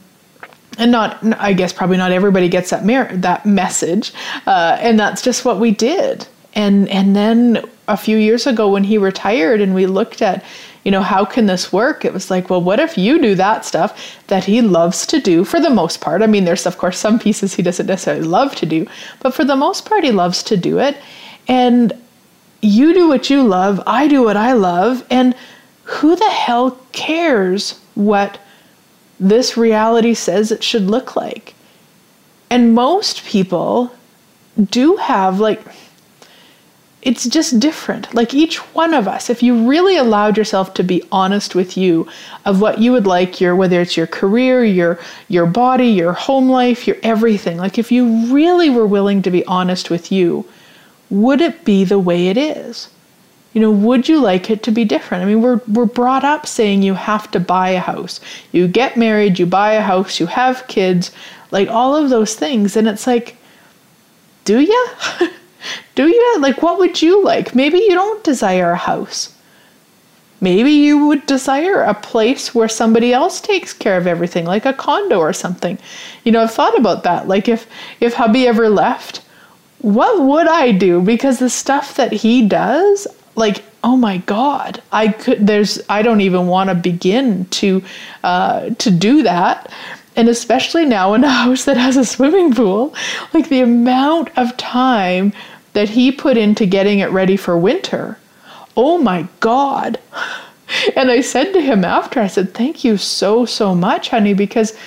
[0.78, 4.14] and not, I guess, probably not everybody gets that mer- that message,
[4.46, 6.28] uh, and that's just what we did.
[6.54, 10.44] And and then a few years ago when he retired, and we looked at
[10.88, 12.06] you know, how can this work?
[12.06, 15.44] It was like, well, what if you do that stuff that he loves to do
[15.44, 16.22] for the most part?
[16.22, 18.88] I mean, there's, of course, some pieces he doesn't necessarily love to do,
[19.20, 20.96] but for the most part, he loves to do it.
[21.50, 21.92] And
[22.62, 25.36] you do what you love, I do what I love, and
[25.84, 28.40] who the hell cares what
[29.20, 31.56] this reality says it should look like?
[32.50, 33.92] And most people
[34.70, 35.62] do have, like,
[37.08, 38.14] it's just different.
[38.14, 42.06] Like each one of us, if you really allowed yourself to be honest with you
[42.44, 45.00] of what you would like your whether it's your career, your
[45.30, 47.58] your body, your home life, your everything.
[47.58, 50.46] Like if you really were willing to be honest with you,
[51.10, 52.90] would it be the way it is?
[53.58, 55.24] You know, would you like it to be different?
[55.24, 58.20] I mean, we're we're brought up saying you have to buy a house.
[58.52, 61.10] You get married, you buy a house, you have kids,
[61.50, 63.36] like all of those things and it's like
[64.46, 64.88] do you?
[65.96, 66.36] Do you?
[66.38, 67.56] Like, what would you like?
[67.56, 69.34] Maybe you don't desire a house.
[70.40, 74.72] Maybe you would desire a place where somebody else takes care of everything, like a
[74.72, 75.80] condo or something.
[76.24, 77.28] You know, I've thought about that.
[77.28, 77.66] Like, if
[78.00, 79.22] if hubby ever left,
[79.80, 81.02] what would I do?
[81.02, 85.48] Because the stuff that he does, like, oh my god, I could.
[85.48, 87.82] There's, I don't even want to begin to
[88.24, 89.72] uh, to do that
[90.18, 92.94] and especially now in a house that has a swimming pool,
[93.34, 95.32] like the amount of time
[95.74, 98.18] that he put into getting it ready for winter.
[98.76, 100.00] Oh my God.
[100.98, 104.78] And I said to him after, I said, Thank you so, so much, honey, because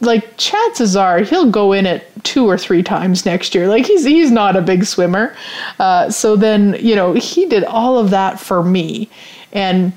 [0.00, 3.68] like chances are he'll go in it two or three times next year.
[3.68, 5.36] Like he's he's not a big swimmer,
[5.78, 9.08] uh, so then you know he did all of that for me,
[9.52, 9.92] and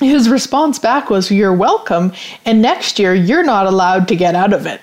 [0.00, 2.12] his response back was, You're welcome.
[2.44, 4.80] And next year, you're not allowed to get out of it.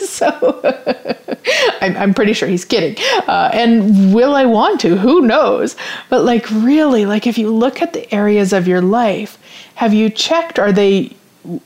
[0.00, 0.60] so
[1.80, 2.96] I'm, I'm, pretty sure he's kidding.
[3.26, 4.96] Uh, and will I want to?
[4.96, 5.76] Who knows?
[6.08, 9.38] But, like, really, like, if you look at the areas of your life,
[9.74, 10.58] have you checked?
[10.58, 11.14] Are they,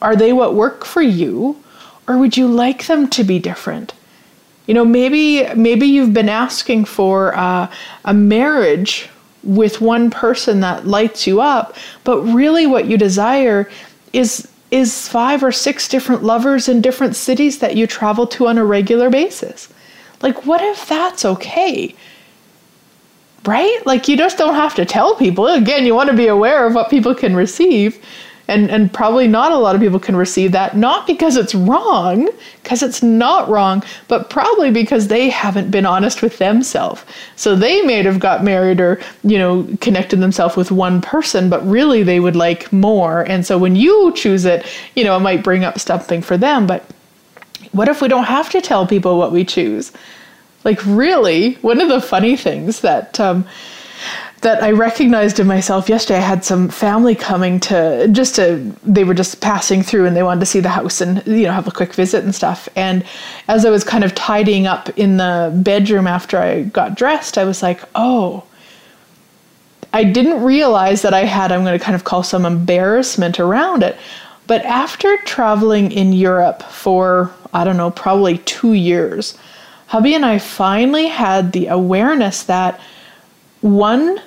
[0.02, 1.62] are they what work for you?
[2.08, 3.92] Or would you like them to be different?
[4.66, 7.70] You know, maybe maybe you've been asking for uh,
[8.04, 9.08] a marriage
[9.44, 13.70] with one person that lights you up, but really what you desire
[14.12, 18.58] is is five or six different lovers in different cities that you travel to on
[18.58, 19.72] a regular basis.
[20.22, 21.94] Like what if that's okay?
[23.44, 23.80] Right?
[23.86, 25.46] Like you just don't have to tell people.
[25.46, 28.04] Again, you want to be aware of what people can receive,
[28.48, 32.28] and and probably not a lot of people can receive that not because it's wrong
[32.62, 37.04] because it's not wrong but probably because they haven't been honest with themselves.
[37.36, 41.66] So they may have got married or you know connected themselves with one person but
[41.66, 43.22] really they would like more.
[43.22, 46.66] And so when you choose it you know it might bring up something for them.
[46.66, 46.84] But
[47.72, 49.92] what if we don't have to tell people what we choose?
[50.64, 53.46] Like really one of the funny things that um,
[54.46, 56.20] that I recognized in myself yesterday.
[56.20, 60.22] I had some family coming to just to they were just passing through and they
[60.22, 62.68] wanted to see the house and you know have a quick visit and stuff.
[62.76, 63.04] And
[63.48, 67.44] as I was kind of tidying up in the bedroom after I got dressed, I
[67.44, 68.44] was like, "Oh,
[69.92, 73.82] I didn't realize that I had I'm going to kind of call some embarrassment around
[73.82, 73.96] it."
[74.46, 79.36] But after traveling in Europe for I don't know, probably 2 years,
[79.88, 82.78] hubby and I finally had the awareness that
[83.60, 84.20] one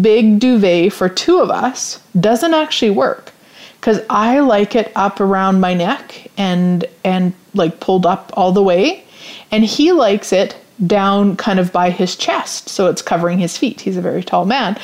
[0.00, 3.32] big duvet for two of us doesn't actually work.
[3.80, 8.62] Because I like it up around my neck and and like pulled up all the
[8.62, 9.04] way,
[9.52, 10.56] and he likes it
[10.86, 13.80] down kind of by his chest, so it's covering his feet.
[13.80, 14.76] He's a very tall man,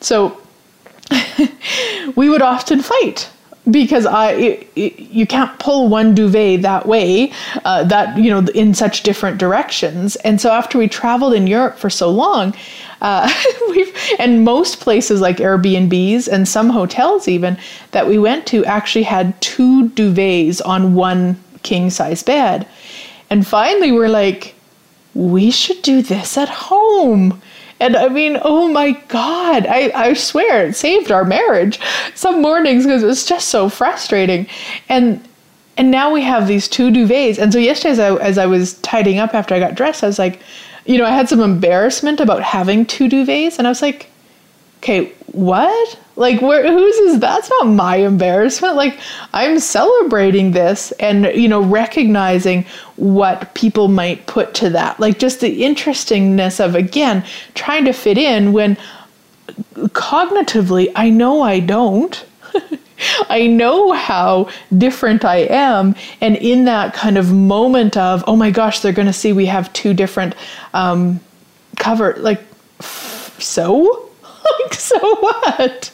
[0.00, 0.40] so
[2.16, 3.28] we would often fight
[3.70, 7.32] because I it, it, you can't pull one duvet that way,
[7.64, 10.16] uh, that you know in such different directions.
[10.16, 12.54] And so after we traveled in Europe for so long,
[13.00, 13.32] uh,
[13.70, 17.58] we've and most places like Airbnbs and some hotels even
[17.90, 22.66] that we went to actually had two duvets on one king size bed.
[23.28, 24.54] And finally, we're like,
[25.14, 27.42] we should do this at home.
[27.78, 31.78] And I mean, oh my God, I, I swear it saved our marriage
[32.14, 34.46] some mornings because it was just so frustrating.
[34.88, 35.26] And
[35.76, 37.38] and now we have these two duvets.
[37.38, 40.06] And so yesterday, as I, as I was tidying up after I got dressed, I
[40.06, 40.40] was like,
[40.86, 43.58] you know, I had some embarrassment about having two duvets.
[43.58, 44.08] And I was like,
[44.78, 45.98] okay, what?
[46.16, 48.76] Like, where, whose is that's not my embarrassment.
[48.76, 48.98] Like,
[49.32, 52.64] I'm celebrating this and, you know, recognizing
[52.96, 54.98] what people might put to that.
[54.98, 57.24] Like, just the interestingness of, again,
[57.54, 58.78] trying to fit in when
[59.74, 62.24] cognitively, I know I don't.
[63.28, 65.94] I know how different I am.
[66.22, 69.46] And in that kind of moment of, oh my gosh, they're going to see we
[69.46, 70.34] have two different
[70.72, 71.20] um,
[71.76, 72.40] cover, like,
[72.80, 74.10] so?
[74.60, 75.92] like, so what?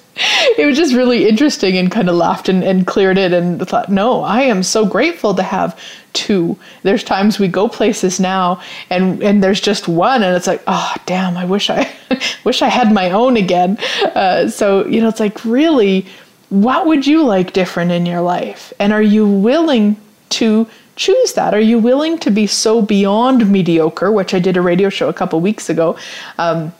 [0.58, 3.88] It was just really interesting and kind of laughed and, and cleared it and thought,
[3.88, 5.78] no, I am so grateful to have
[6.12, 6.58] two.
[6.82, 10.94] There's times we go places now and and there's just one and it's like, oh
[11.06, 11.90] damn, I wish I
[12.44, 13.78] wish I had my own again.
[14.14, 16.06] Uh, so you know, it's like really
[16.50, 18.74] what would you like different in your life?
[18.78, 19.96] And are you willing
[20.30, 21.54] to choose that?
[21.54, 25.14] Are you willing to be so beyond mediocre, which I did a radio show a
[25.14, 25.96] couple weeks ago,
[26.36, 26.74] um,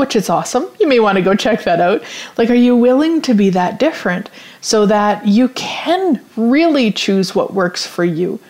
[0.00, 0.66] which is awesome.
[0.80, 2.02] You may want to go check that out.
[2.38, 4.30] Like, are you willing to be that different
[4.62, 8.40] so that you can really choose what works for you?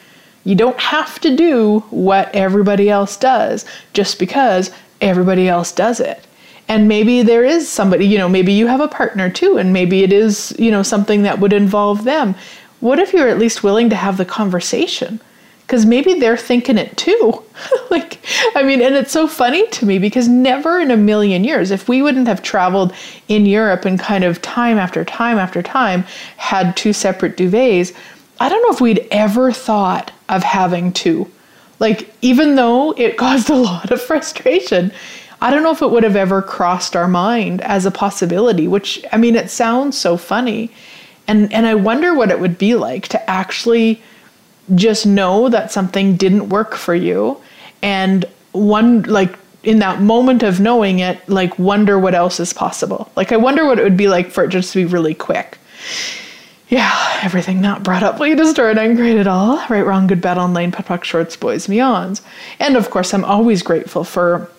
[0.44, 4.70] You don't have to do what everybody else does just because
[5.00, 6.26] everybody else does it
[6.68, 10.02] and maybe there is somebody you know maybe you have a partner too and maybe
[10.02, 12.34] it is you know something that would involve them
[12.80, 15.18] what if you're at least willing to have the conversation
[15.62, 17.42] because maybe they're thinking it too
[17.90, 18.18] like
[18.54, 21.88] i mean and it's so funny to me because never in a million years if
[21.88, 22.92] we wouldn't have traveled
[23.28, 26.02] in europe and kind of time after time after time
[26.36, 27.94] had two separate duvets
[28.40, 31.30] i don't know if we'd ever thought of having two
[31.78, 34.92] like even though it caused a lot of frustration
[35.42, 39.02] I don't know if it would have ever crossed our mind as a possibility, which
[39.10, 40.70] I mean, it sounds so funny.
[41.26, 44.02] And, and I wonder what it would be like to actually
[44.74, 47.40] just know that something didn't work for you
[47.82, 53.10] and one like in that moment of knowing it like wonder what else is possible.
[53.16, 55.58] Like i wonder what it would be like for it just to be really quick.
[56.68, 59.62] Yeah everything not brought up you destroy and great at all.
[59.68, 62.22] Right wrong good bad online POD POC shorts boys meons.
[62.58, 64.50] And of course i'm always grateful for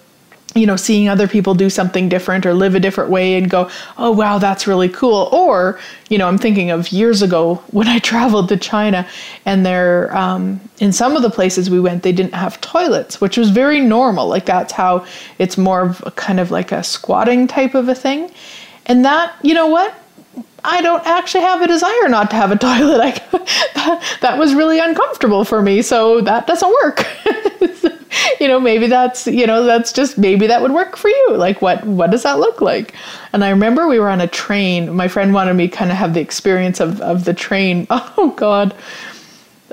[0.53, 3.69] you know, seeing other people do something different or live a different way and go,
[3.97, 5.29] oh, wow, that's really cool.
[5.31, 5.79] Or,
[6.09, 9.07] you know, I'm thinking of years ago when I traveled to China
[9.45, 13.37] and there, um, in some of the places we went, they didn't have toilets, which
[13.37, 14.27] was very normal.
[14.27, 15.05] Like that's how
[15.37, 18.29] it's more of a kind of like a squatting type of a thing.
[18.87, 19.95] And that, you know what?
[20.63, 22.99] I don't actually have a desire not to have a toilet.
[22.99, 23.11] I,
[23.75, 27.07] that, that was really uncomfortable for me, so that doesn't work.
[28.39, 31.35] you know, maybe that's, you know, that's just maybe that would work for you.
[31.35, 32.93] Like what what does that look like?
[33.33, 34.93] And I remember we were on a train.
[34.95, 37.87] My friend wanted me kind of have the experience of of the train.
[38.17, 38.75] Oh god.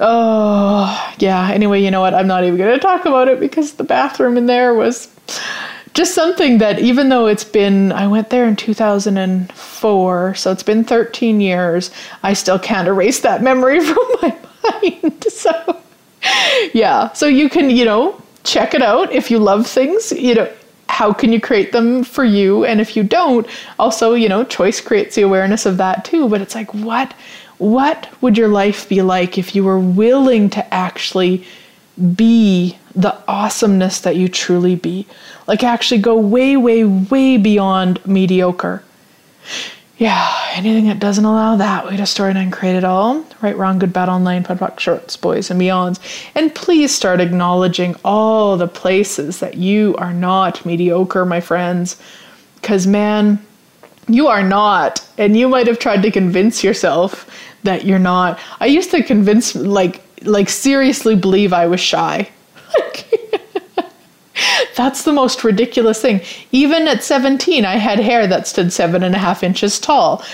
[0.01, 1.51] Oh, yeah.
[1.51, 2.15] Anyway, you know what?
[2.15, 5.13] I'm not even going to talk about it because the bathroom in there was
[5.95, 10.85] just something that even though it's been I went there in 2004, so it's been
[10.85, 11.91] 13 years,
[12.23, 15.25] I still can't erase that memory from my mind.
[15.25, 15.83] So
[16.73, 20.53] yeah, so you can, you know, check it out if you love things, you know,
[20.89, 23.47] how can you create them for you and if you don't,
[23.79, 27.13] also, you know, choice creates the awareness of that too, but it's like what
[27.59, 31.45] what would your life be like if you were willing to actually
[32.15, 35.07] be the awesomeness that you truly be.
[35.47, 38.83] Like, actually go way, way, way beyond mediocre.
[39.99, 43.25] Yeah, anything that doesn't allow that way to store and uncreate it all.
[43.43, 45.99] Right, wrong, good, bad, all nine, podbox, shorts, boys, and beyonds.
[46.37, 52.01] And please start acknowledging all the places that you are not mediocre, my friends.
[52.55, 53.45] Because, man,
[54.07, 55.05] you are not.
[55.19, 57.29] And you might have tried to convince yourself
[57.65, 58.39] that you're not.
[58.61, 62.31] I used to convince, like, like seriously believe I was shy.
[64.77, 66.21] That's the most ridiculous thing.
[66.53, 70.25] Even at 17, I had hair that stood seven and a half inches tall.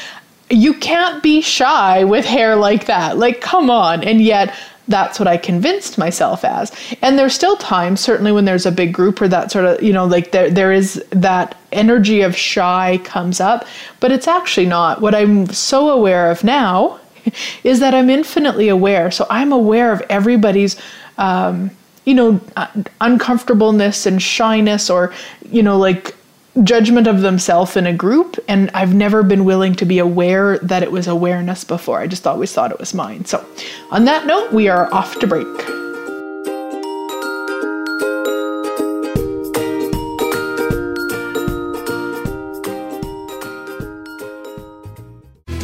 [0.50, 3.18] You can't be shy with hair like that.
[3.18, 4.04] Like, come on.
[4.04, 4.54] And yet,
[4.88, 6.70] that's what I convinced myself as.
[7.00, 9.92] And there's still times, certainly when there's a big group or that sort of, you
[9.92, 13.66] know, like there there is that energy of shy comes up,
[14.00, 15.00] but it's actually not.
[15.00, 17.00] What I'm so aware of now
[17.64, 19.10] is that I'm infinitely aware.
[19.10, 20.76] So I'm aware of everybody's
[21.16, 21.70] um,
[22.04, 22.68] you know, uh,
[23.00, 25.12] uncomfortableness and shyness or,
[25.50, 26.14] you know, like
[26.62, 30.82] judgment of themselves in a group and I've never been willing to be aware that
[30.82, 31.98] it was awareness before.
[31.98, 33.24] I just always thought it was mine.
[33.24, 33.44] So,
[33.90, 35.93] on that note, we are off to break.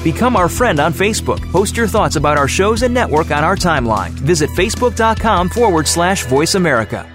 [0.03, 1.40] Become our friend on Facebook.
[1.53, 4.11] Post your thoughts about our shows and network on our timeline.
[4.11, 7.07] Visit facebook.com forward slash voice America.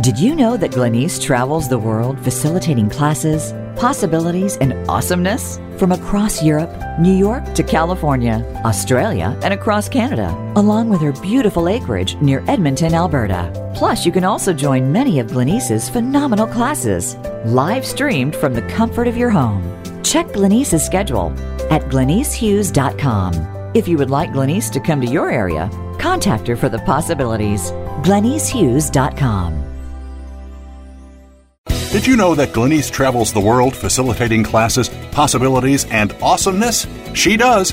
[0.00, 5.58] Did you know that Glenyce travels the world facilitating classes, possibilities, and awesomeness?
[5.78, 11.68] From across Europe, New York to California, Australia, and across Canada, along with her beautiful
[11.68, 13.72] acreage near Edmonton, Alberta.
[13.76, 17.14] Plus, you can also join many of Glenyce's phenomenal classes,
[17.46, 19.62] live streamed from the comfort of your home.
[20.02, 21.30] Check Glenyce's schedule
[21.70, 23.70] at glenycehughes.com.
[23.74, 27.70] If you would like Glenyce to come to your area, contact her for the possibilities.
[28.02, 29.64] glenycehughes.com.
[31.90, 36.86] Did you know that Glenyce travels the world facilitating classes, possibilities, and awesomeness?
[37.14, 37.72] She does.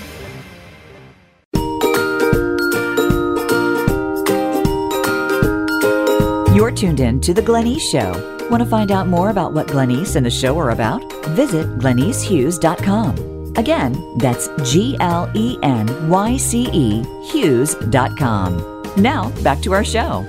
[6.81, 8.47] Tuned in to The Glenyce Show.
[8.49, 11.03] Want to find out more about what Glenyce and the show are about?
[11.27, 13.53] Visit glenycehughes.com.
[13.55, 18.83] Again, that's G L E N Y C E Hughes.com.
[18.97, 20.25] Now, back to our show.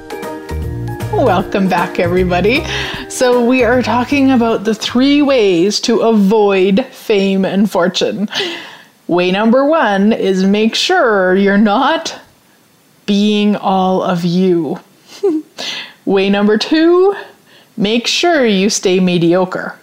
[1.14, 2.62] Welcome back, everybody.
[3.08, 8.28] So, we are talking about the three ways to avoid fame and fortune.
[9.06, 12.20] Way number one is make sure you're not
[13.06, 14.78] being all of you.
[16.04, 17.14] Way number two,
[17.76, 19.78] make sure you stay mediocre.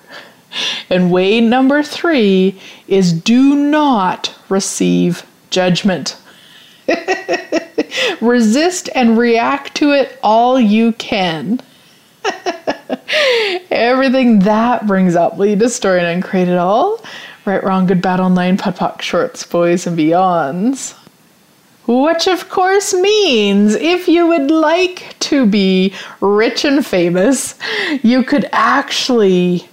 [0.89, 6.17] And way number three is do not receive judgment.
[8.21, 11.61] Resist and react to it all you can.
[13.71, 16.99] Everything that brings up, will you destroy and uncreate it all?
[17.45, 20.95] Right, wrong, good, bad, all nine, POD POC, shorts, boys, and beyonds.
[21.91, 27.55] Which, of course, means if you would like to be rich and famous,
[28.03, 29.67] you could actually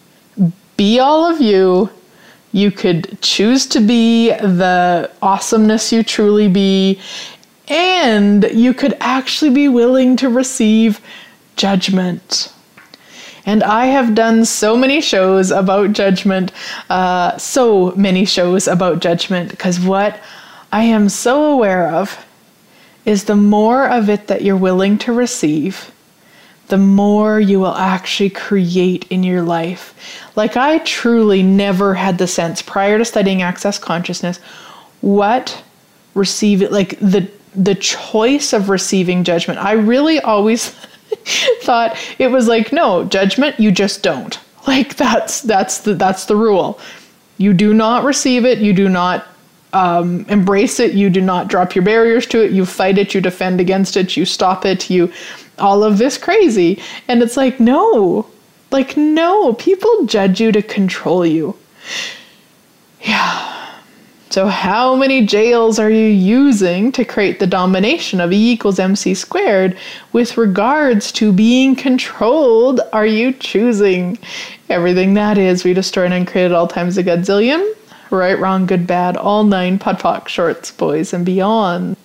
[0.79, 1.91] be all of you.
[2.53, 6.99] You could choose to be the awesomeness you truly be,
[7.69, 11.03] and you could actually be willing to receive
[11.57, 12.51] judgment.
[13.45, 16.51] And I have done so many shows about judgment,
[16.89, 20.19] uh, so many shows about judgment, because what
[20.77, 22.22] I am so aware of
[23.07, 25.91] is the more of it that you're willing to receive,
[26.68, 29.95] the more you will actually create in your life.
[30.37, 34.37] Like, I truly never had the sense prior to studying access consciousness
[35.01, 35.64] what
[36.12, 39.59] receive it, like the the choice of receiving judgment.
[39.59, 40.68] I really always
[41.62, 44.39] thought it was like, no, judgment, you just don't.
[44.66, 46.79] Like that's that's the that's the rule.
[47.39, 49.27] You do not receive it, you do not
[49.77, 50.95] um, embrace it.
[50.95, 52.51] You do not drop your barriers to it.
[52.51, 53.12] You fight it.
[53.12, 54.16] You defend against it.
[54.16, 54.89] You stop it.
[54.89, 55.12] You
[55.59, 56.83] all of this crazy.
[57.09, 58.27] And it's like, no,
[58.70, 61.57] like, no, people judge you to control you.
[63.03, 63.53] Yeah.
[64.31, 69.14] So, how many jails are you using to create the domination of E equals MC
[69.14, 69.77] squared
[70.12, 72.81] with regards to being controlled?
[72.95, 74.18] Are you choosing
[74.70, 75.64] everything that is?
[75.64, 77.76] We destroy and uncreate at all times a godzillion
[78.11, 81.97] right, wrong, good, bad, all nine podpoc shorts, boys, and beyond.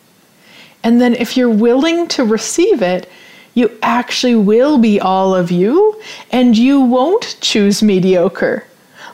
[0.83, 3.09] And then if you're willing to receive it,
[3.53, 5.99] You actually will be all of you
[6.31, 8.65] and you won't choose mediocre.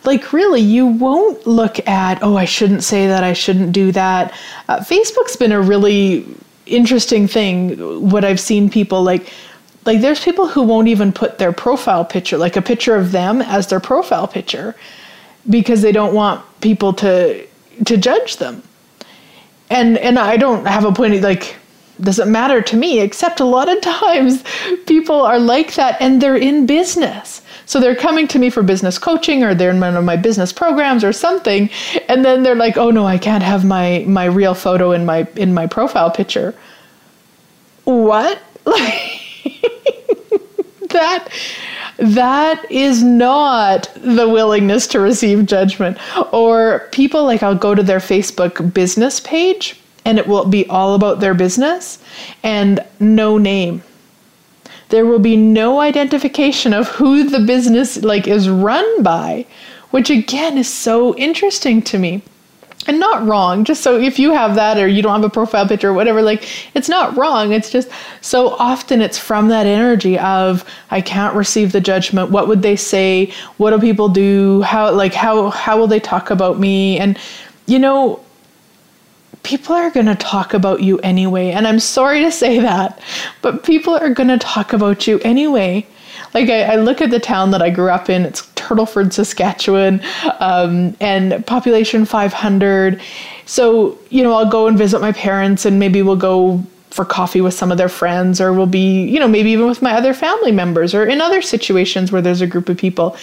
[0.04, 4.34] Like, really, you won't look at, oh, I shouldn't say that, I shouldn't do that.
[4.70, 6.26] Uh, Facebook's been a really
[6.66, 8.10] interesting thing.
[8.10, 9.34] What I've seen people like,
[9.86, 13.42] like, there's people who won't even put their profile picture, like a picture of them
[13.42, 14.76] as their profile picture,
[15.50, 17.46] because they don't want people to
[17.86, 18.64] to judge them.
[19.70, 21.56] And and I don't have a point like
[22.00, 24.44] doesn't matter to me, except a lot of times
[24.86, 27.42] people are like that and they're in business.
[27.66, 30.54] So they're coming to me for business coaching or they're in one of my business
[30.54, 31.70] programs or something,
[32.08, 35.28] and then they're like, "Oh no, I can't have my my real photo in my
[35.36, 36.56] in my profile picture."
[37.84, 38.42] What?
[38.68, 39.18] Like
[40.90, 41.30] that
[41.98, 45.98] that is not the willingness to receive judgment.
[46.32, 50.96] Or people like I'll go to their Facebook business page and it will be all
[50.96, 52.00] about their business
[52.44, 53.84] and no name.
[54.90, 59.46] There will be no identification of who the business like is run by,
[59.92, 62.22] which again is so interesting to me
[62.88, 65.68] and not wrong just so if you have that or you don't have a profile
[65.68, 67.90] picture or whatever like it's not wrong it's just
[68.22, 72.76] so often it's from that energy of i can't receive the judgment what would they
[72.76, 76.98] say what do people do how like how how will they talk about me?
[76.98, 77.18] And
[77.66, 78.24] you know
[79.44, 83.00] people are going to talk about you anyway and i'm sorry to say that
[83.42, 85.86] but people are going to talk about you anyway
[86.34, 88.24] like I, I, look at the town that I grew up in.
[88.24, 90.02] It's Turtleford, Saskatchewan,
[90.40, 93.02] um, and population 500.
[93.46, 97.42] So you know, I'll go and visit my parents, and maybe we'll go for coffee
[97.42, 100.14] with some of their friends, or we'll be, you know, maybe even with my other
[100.14, 103.16] family members, or in other situations where there's a group of people.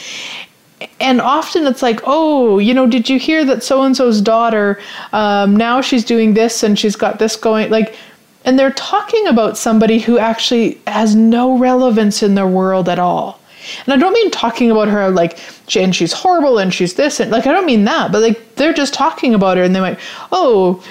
[1.00, 4.80] And often it's like, oh, you know, did you hear that so and so's daughter
[5.12, 7.70] um, now she's doing this and she's got this going?
[7.70, 7.96] Like,
[8.44, 13.40] and they're talking about somebody who actually has no relevance in their world at all.
[13.86, 15.38] And I don't mean talking about her like,
[15.74, 18.74] and she's horrible and she's this and like I don't mean that, but like they're
[18.74, 20.00] just talking about her and they're like,
[20.32, 20.84] oh,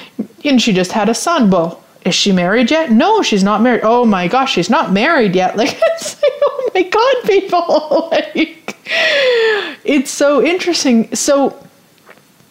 [0.43, 1.51] and she just had a son.
[1.51, 2.91] Well, is she married yet?
[2.91, 3.81] No, she's not married.
[3.83, 5.55] Oh my gosh, she's not married yet.
[5.63, 8.07] Like it's like, oh my god, people.
[8.11, 8.77] like
[9.85, 11.13] it's so interesting.
[11.15, 11.63] So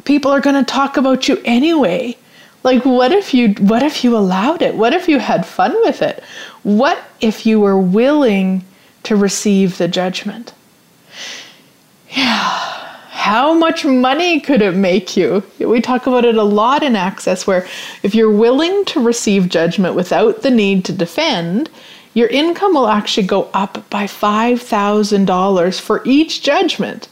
[0.05, 2.17] people are gonna talk about you anyway.
[2.65, 4.75] Like what if you what if you allowed it?
[4.75, 6.23] What if you had fun with it?
[6.63, 8.65] What if you were willing
[9.03, 10.55] to receive the judgment?
[12.11, 12.73] Yeah.
[13.11, 15.45] How much money could it make you?
[15.59, 17.67] We talk about it a lot in Access where
[18.03, 21.71] if you're willing to receive judgment without the need to defend,
[22.15, 27.09] your income will actually go up by $5,000 for each judgment.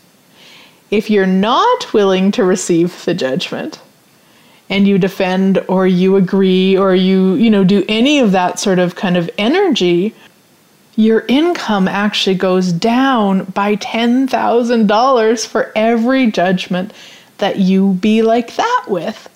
[0.91, 3.81] If you're not willing to receive the judgment,
[4.71, 8.79] and you defend or you agree or you you know do any of that sort
[8.79, 10.15] of kind of energy
[11.01, 16.93] your income actually goes down by $10,000 for every judgment
[17.39, 19.29] that you be like that with.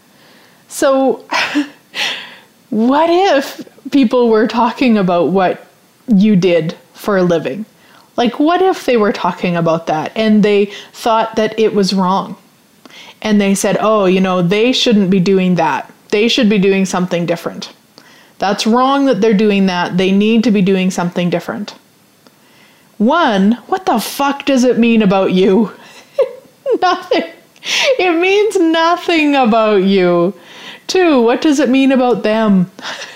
[0.68, 1.24] So,
[2.70, 5.66] what if people were talking about what
[6.08, 7.64] you did for a living?
[8.16, 12.36] Like, what if they were talking about that and they thought that it was wrong?
[13.24, 15.90] And they said, oh, you know, they shouldn't be doing that.
[16.10, 17.72] They should be doing something different.
[18.38, 19.96] That's wrong that they're doing that.
[19.96, 21.74] They need to be doing something different.
[22.98, 25.72] One, what the fuck does it mean about you?
[26.82, 27.32] nothing.
[27.98, 30.34] It means nothing about you.
[30.86, 32.70] Two, what does it mean about them?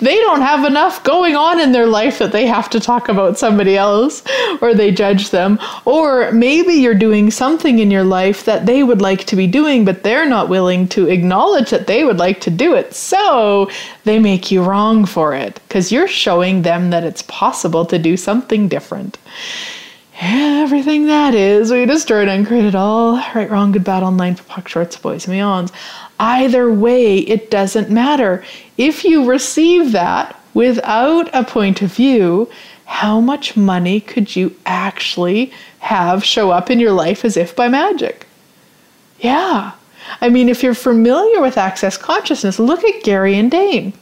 [0.00, 3.38] they don't have enough going on in their life that they have to talk about
[3.38, 4.22] somebody else
[4.60, 5.58] or they judge them.
[5.84, 9.84] Or maybe you're doing something in your life that they would like to be doing,
[9.84, 12.94] but they're not willing to acknowledge that they would like to do it.
[12.94, 13.70] So
[14.04, 18.16] they make you wrong for it because you're showing them that it's possible to do
[18.16, 19.18] something different.
[20.22, 24.68] Everything that is, we destroyed and created all right, wrong, good, bad, online POD POC
[24.68, 25.72] shorts, boys, and beyonds.
[26.20, 28.44] Either way, it doesn't matter.
[28.76, 32.50] If you receive that without a point of view,
[32.84, 37.68] how much money could you actually have show up in your life as if by
[37.68, 38.26] magic?
[39.20, 39.72] Yeah.
[40.20, 43.94] I mean, if you're familiar with access consciousness, look at Gary and Dain.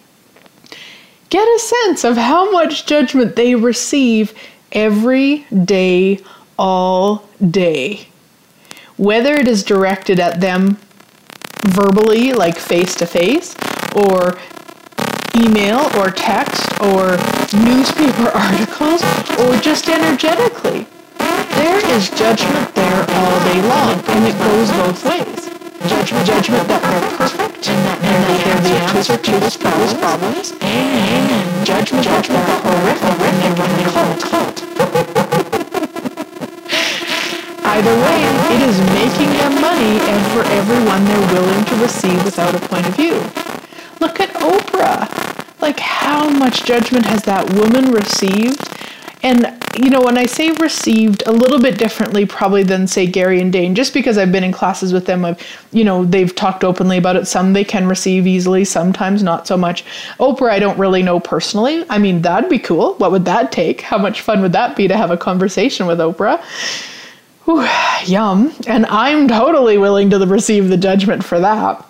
[1.31, 4.35] Get a sense of how much judgment they receive
[4.73, 6.19] every day,
[6.59, 8.09] all day.
[8.97, 10.79] Whether it is directed at them
[11.65, 13.57] verbally, like face to face,
[13.97, 14.39] or
[15.37, 17.17] email or text or
[17.65, 19.03] newspaper articles,
[19.41, 20.87] or just energetically.
[21.57, 25.49] There is judgment there all day long, and it goes both ways.
[25.89, 29.57] Judgment, judgment that they're perfect, and that, and that they're the answer to those
[29.95, 34.78] problems, and judgment that are horrific and they run a cult.
[37.79, 42.53] Either way, it is making them money and for everyone they're willing to receive without
[42.53, 43.15] a point of view.
[44.01, 45.61] Look at Oprah.
[45.61, 48.69] Like, how much judgment has that woman received?
[49.23, 53.41] And, you know, when I say received a little bit differently, probably than, say, Gary
[53.41, 56.65] and Dain, just because I've been in classes with them, I've, you know, they've talked
[56.65, 57.27] openly about it.
[57.27, 59.85] Some they can receive easily, sometimes not so much.
[60.19, 61.85] Oprah, I don't really know personally.
[61.89, 62.95] I mean, that'd be cool.
[62.95, 63.83] What would that take?
[63.83, 66.43] How much fun would that be to have a conversation with Oprah?
[67.49, 67.67] Whew,
[68.05, 68.53] yum.
[68.67, 71.83] And I'm totally willing to receive the judgment for that.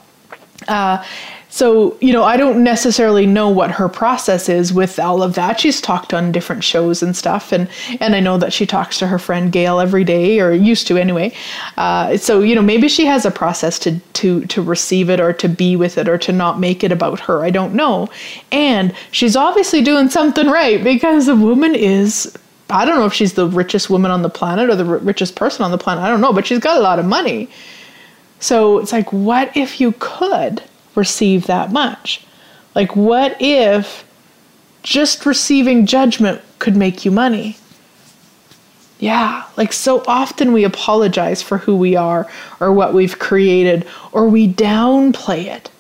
[0.69, 1.05] Uh,
[1.49, 5.59] so, you know, I don't necessarily know what her process is with all of that.
[5.59, 7.69] She's talked on different shows and stuff, and
[8.01, 10.97] and I know that she talks to her friend Gail every day, or used to
[10.97, 11.35] anyway.
[11.77, 15.33] Uh, so, you know, maybe she has a process to to to receive it, or
[15.33, 17.45] to be with it, or to not make it about her.
[17.45, 18.09] I don't know.
[18.53, 22.39] And she's obviously doing something right because the woman is
[22.71, 25.37] I don't know if she's the richest woman on the planet or the r- richest
[25.37, 26.05] person on the planet.
[26.05, 27.49] I don't know, but she's got a lot of money.
[28.41, 30.63] So it's like, what if you could
[30.95, 32.25] receive that much?
[32.75, 34.05] Like, what if
[34.83, 37.57] just receiving judgment could make you money?
[39.01, 42.29] Yeah, like so often we apologize for who we are
[42.61, 45.71] or what we've created, or we downplay it.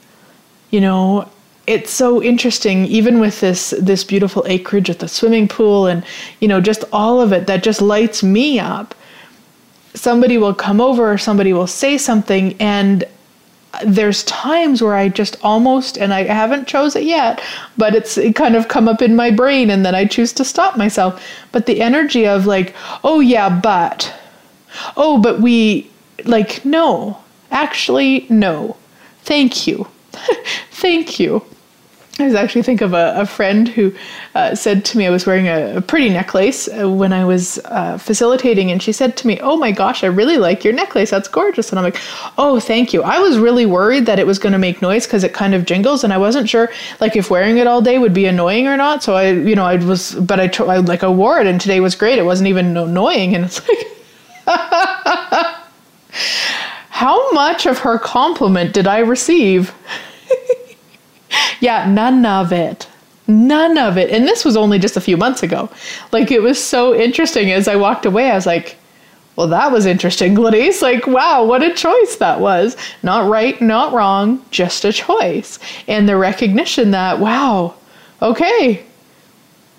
[0.71, 1.29] You know,
[1.69, 6.03] it's so interesting even with this this beautiful acreage with the swimming pool and
[6.41, 8.95] you know just all of it that just lights me up
[9.95, 13.05] somebody will come over or somebody will say something and
[13.85, 17.41] there's times where I just almost and I haven't chose it yet,
[17.77, 20.45] but it's it kind of come up in my brain and then I choose to
[20.45, 21.23] stop myself.
[21.53, 24.13] But the energy of like, oh yeah, but
[24.97, 25.91] oh, but we
[26.25, 27.19] like no.
[27.51, 28.77] Actually, no.
[29.23, 29.87] Thank you.
[30.71, 31.45] Thank you.
[32.21, 33.95] I was actually think of a, a friend who
[34.35, 37.59] uh, said to me, I was wearing a, a pretty necklace uh, when I was
[37.67, 41.11] uh, facilitating, and she said to me, Oh my gosh, I really like your necklace.
[41.11, 41.71] That's gorgeous.
[41.71, 41.99] And I'm like,
[42.37, 43.03] Oh, thank you.
[43.03, 45.65] I was really worried that it was going to make noise because it kind of
[45.65, 48.77] jingles, and I wasn't sure like if wearing it all day would be annoying or
[48.77, 49.03] not.
[49.03, 51.79] So I, you know, I was, but I, I like, I wore it, and today
[51.79, 52.19] was great.
[52.19, 53.37] It wasn't even annoying.
[53.37, 53.87] And it's like,
[56.91, 59.73] how much of her compliment did I receive?
[61.61, 62.89] yeah, none of it.
[63.27, 64.11] None of it.
[64.11, 65.69] And this was only just a few months ago.
[66.13, 68.77] Like it was so interesting as I walked away, I was like,
[69.37, 70.83] well, that was interesting, Gladys.
[70.83, 72.77] Like, wow, what a choice that was.
[73.05, 75.61] Not right, not wrong, just a choice.
[75.87, 77.75] And the recognition that, wow,
[78.21, 78.85] okay,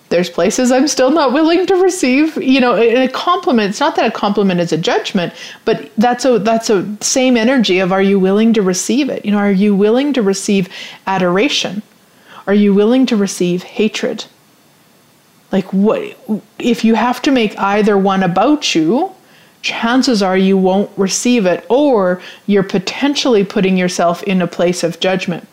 [0.10, 2.36] there's places I'm still not willing to receive.
[2.42, 3.70] You know, a compliment.
[3.70, 5.34] It's not that a compliment is a judgment,
[5.66, 9.24] but that's a that's a same energy of are you willing to receive it?
[9.24, 10.68] You know, are you willing to receive
[11.08, 11.82] adoration?
[12.48, 14.26] Are you willing to receive hatred?
[15.52, 16.18] Like what
[16.58, 19.14] if you have to make either one about you?
[19.62, 25.00] Chances are you won't receive it, or you're potentially putting yourself in a place of
[25.02, 25.46] judgment.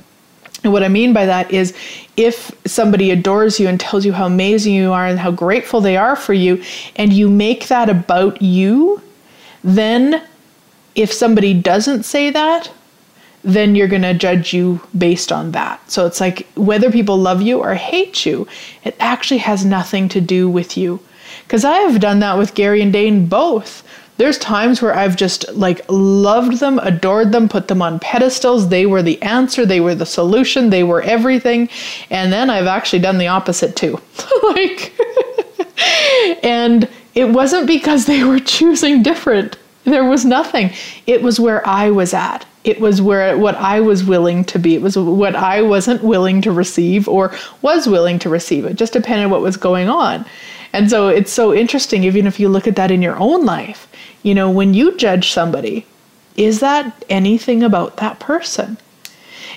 [0.64, 1.76] And what I mean by that is
[2.16, 5.96] if somebody adores you and tells you how amazing you are and how grateful they
[5.96, 6.62] are for you,
[6.96, 9.02] and you make that about you,
[9.62, 10.22] then
[10.94, 12.70] if somebody doesn't say that,
[13.44, 15.88] then you're going to judge you based on that.
[15.90, 18.48] So it's like whether people love you or hate you,
[18.82, 20.98] it actually has nothing to do with you.
[21.44, 23.84] Because I have done that with Gary and Dain both.
[24.18, 28.68] There's times where I've just like loved them, adored them, put them on pedestals.
[28.68, 31.68] They were the answer, they were the solution, they were everything.
[32.10, 34.00] And then I've actually done the opposite too.
[34.42, 34.98] like,
[36.42, 39.58] and it wasn't because they were choosing different.
[39.84, 40.72] There was nothing.
[41.06, 42.44] It was where I was at.
[42.64, 44.74] It was where what I was willing to be.
[44.74, 48.64] It was what I wasn't willing to receive or was willing to receive.
[48.64, 50.26] It just depended what was going on.
[50.76, 53.88] And so it's so interesting, even if you look at that in your own life.
[54.22, 55.86] You know, when you judge somebody,
[56.36, 58.76] is that anything about that person?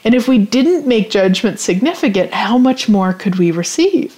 [0.05, 4.17] And if we didn't make judgment significant, how much more could we receive?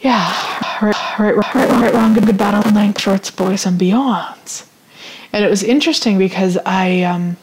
[0.00, 0.32] Yeah,
[0.80, 4.68] right, right, right, right, wrong, good, good, bad, all nine shorts, boys, and beyonds.
[5.32, 7.36] And it was interesting because I, um,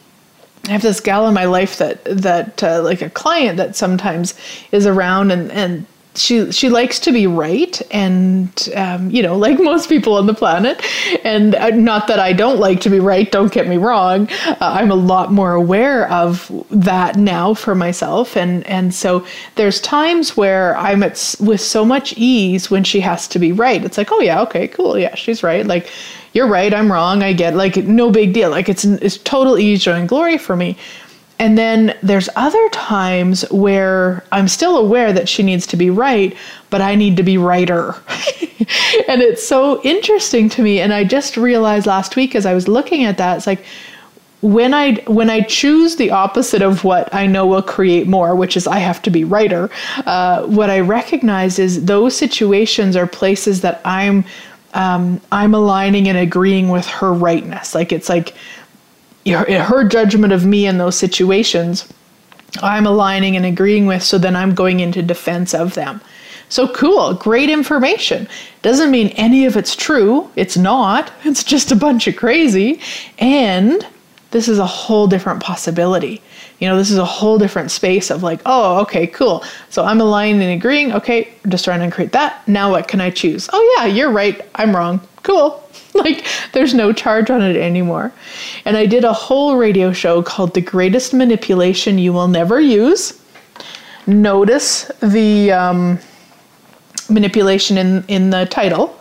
[0.68, 4.32] I have this gal in my life that that uh, like a client that sometimes
[4.70, 9.58] is around and and she she likes to be right and um, you know like
[9.58, 10.82] most people on the planet.
[11.24, 14.28] And uh, not that i don't like to be right don't get me wrong.
[14.46, 18.36] Uh, i'm a lot more aware of that now for myself.
[18.36, 23.26] And and so there's times where i'm at with so much ease when she has
[23.28, 23.84] to be right.
[23.84, 24.98] It's like oh yeah okay cool.
[24.98, 25.66] Yeah she's right.
[25.66, 25.90] Like
[26.34, 28.50] you're right i'm wrong i get like no big deal.
[28.50, 30.76] Like it's it's total ease and glory for me
[31.38, 36.36] and then there's other times where I'm still aware that she needs to be right,
[36.70, 37.94] but I need to be righter.
[39.08, 40.80] and it's so interesting to me.
[40.80, 43.64] And I just realized last week as I was looking at that, it's like
[44.42, 48.56] when I when I choose the opposite of what I know will create more, which
[48.56, 49.70] is I have to be righter,
[50.04, 54.24] uh, what I recognize is those situations are places that I'm
[54.74, 57.74] um, I'm aligning and agreeing with her rightness.
[57.74, 58.34] Like it's like
[59.26, 61.92] her judgment of me in those situations,
[62.60, 66.00] I'm aligning and agreeing with, so then I'm going into defense of them.
[66.48, 68.28] So cool, great information.
[68.60, 70.30] Doesn't mean any of it's true.
[70.36, 71.10] It's not.
[71.24, 72.78] It's just a bunch of crazy.
[73.18, 73.86] And
[74.32, 76.20] this is a whole different possibility.
[76.58, 79.44] You know, this is a whole different space of like, oh, okay, cool.
[79.70, 80.92] So I'm aligning and agreeing.
[80.92, 82.46] Okay, just trying to create that.
[82.46, 83.48] Now what can I choose?
[83.52, 84.40] Oh, yeah, you're right.
[84.54, 85.00] I'm wrong.
[85.22, 85.62] Cool.
[85.94, 88.12] like there's no charge on it anymore.
[88.64, 93.20] And I did a whole radio show called The Greatest Manipulation You Will Never Use.
[94.06, 95.98] Notice the um,
[97.08, 98.98] manipulation in, in the title.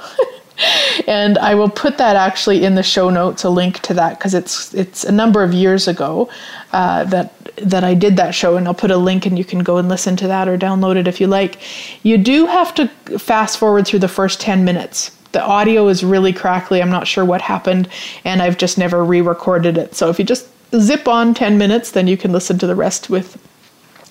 [1.08, 4.34] and I will put that actually in the show notes, a link to that, because
[4.36, 6.30] it's it's a number of years ago
[6.72, 9.60] uh, that that I did that show, and I'll put a link, and you can
[9.60, 11.58] go and listen to that or download it if you like.
[12.04, 16.34] You do have to fast forward through the first ten minutes the audio is really
[16.34, 16.82] crackly.
[16.82, 17.88] I'm not sure what happened,
[18.26, 19.96] and I've just never re recorded it.
[19.96, 20.48] So if you just
[20.80, 23.38] zip on 10 minutes, then you can listen to the rest with.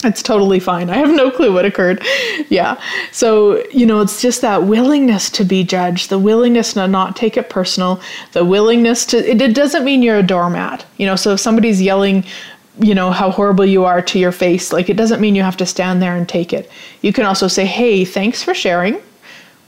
[0.03, 0.89] It's totally fine.
[0.89, 2.03] I have no clue what occurred.
[2.49, 2.81] yeah.
[3.13, 7.37] So, you know, it's just that willingness to be judged, the willingness to not take
[7.37, 8.01] it personal,
[8.33, 10.87] the willingness to, it, it doesn't mean you're a doormat.
[10.97, 12.25] You know, so if somebody's yelling,
[12.79, 15.57] you know how horrible you are to your face like it doesn't mean you have
[15.57, 16.71] to stand there and take it
[17.03, 18.97] you can also say hey thanks for sharing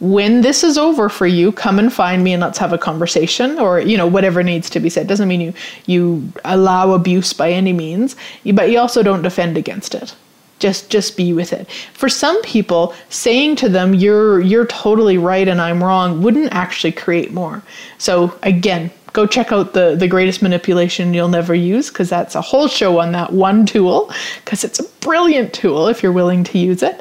[0.03, 3.57] when this is over for you come and find me and let's have a conversation
[3.61, 5.07] or you know whatever needs to be said.
[5.07, 5.55] Doesn't mean you
[5.87, 8.17] you allow abuse by any means
[8.53, 10.17] but you also don't defend against it.
[10.59, 11.71] Just just be with it.
[11.95, 16.93] For some people saying to them you're you're totally right and i'm wrong wouldn't actually
[16.93, 17.63] create more.
[17.99, 22.41] So again go check out the the greatest manipulation you'll never use because that's a
[22.41, 24.11] whole show on that one tool
[24.45, 27.01] because it's a brilliant tool if you're willing to use it.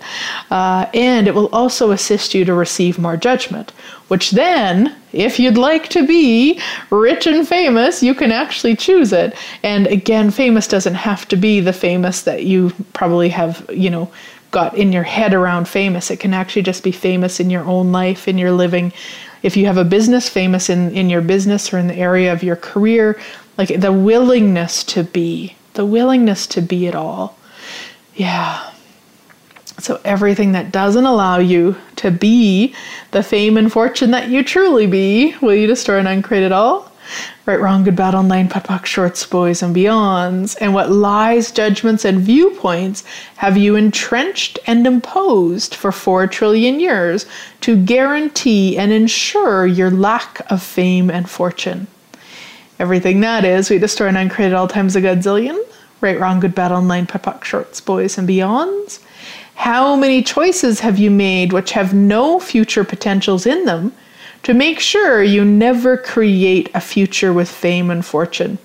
[0.49, 3.71] Uh, and it will also assist you to receive more judgment
[4.07, 6.59] which then if you'd like to be
[6.89, 9.35] rich and famous you can actually choose it.
[9.63, 14.11] And again famous doesn't have to be the famous that you probably have you know
[14.51, 16.11] got in your head around famous.
[16.11, 18.91] It can actually just be famous in your own life in your living
[19.43, 22.43] if you have a business famous in, in your business or in the area of
[22.43, 23.19] your career,
[23.57, 27.37] like the willingness to be, the willingness to be it all.
[28.15, 28.71] Yeah.
[29.79, 32.75] So, everything that doesn't allow you to be
[33.11, 36.90] the fame and fortune that you truly be, will you destroy and uncreate it all?
[37.51, 40.55] Right, wrong, good, bad, all nine, POD shorts, boys, and beyonds.
[40.61, 43.03] And what lies, judgments, and viewpoints
[43.35, 47.25] have you entrenched and imposed for four trillion years
[47.59, 51.87] to guarantee and ensure your lack of fame and fortune?
[52.79, 55.61] Everything that is, we destroy and uncreate all times a godzillion.
[55.99, 59.01] Right, wrong, good, bad, all nine, POD shorts, boys, and beyonds.
[59.55, 63.91] How many choices have you made which have no future potentials in them?
[64.43, 68.57] To make sure you never create a future with fame and fortune.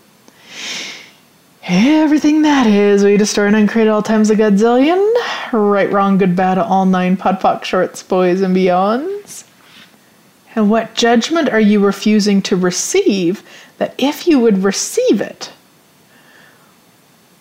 [1.69, 5.13] Everything that is, we destroy and uncreate all times a godzillion.
[5.53, 9.45] Right, wrong, good, bad, all nine podpoc shorts, boys, and beyonds.
[10.55, 13.43] And what judgment are you refusing to receive
[13.79, 15.53] that if you would receive it,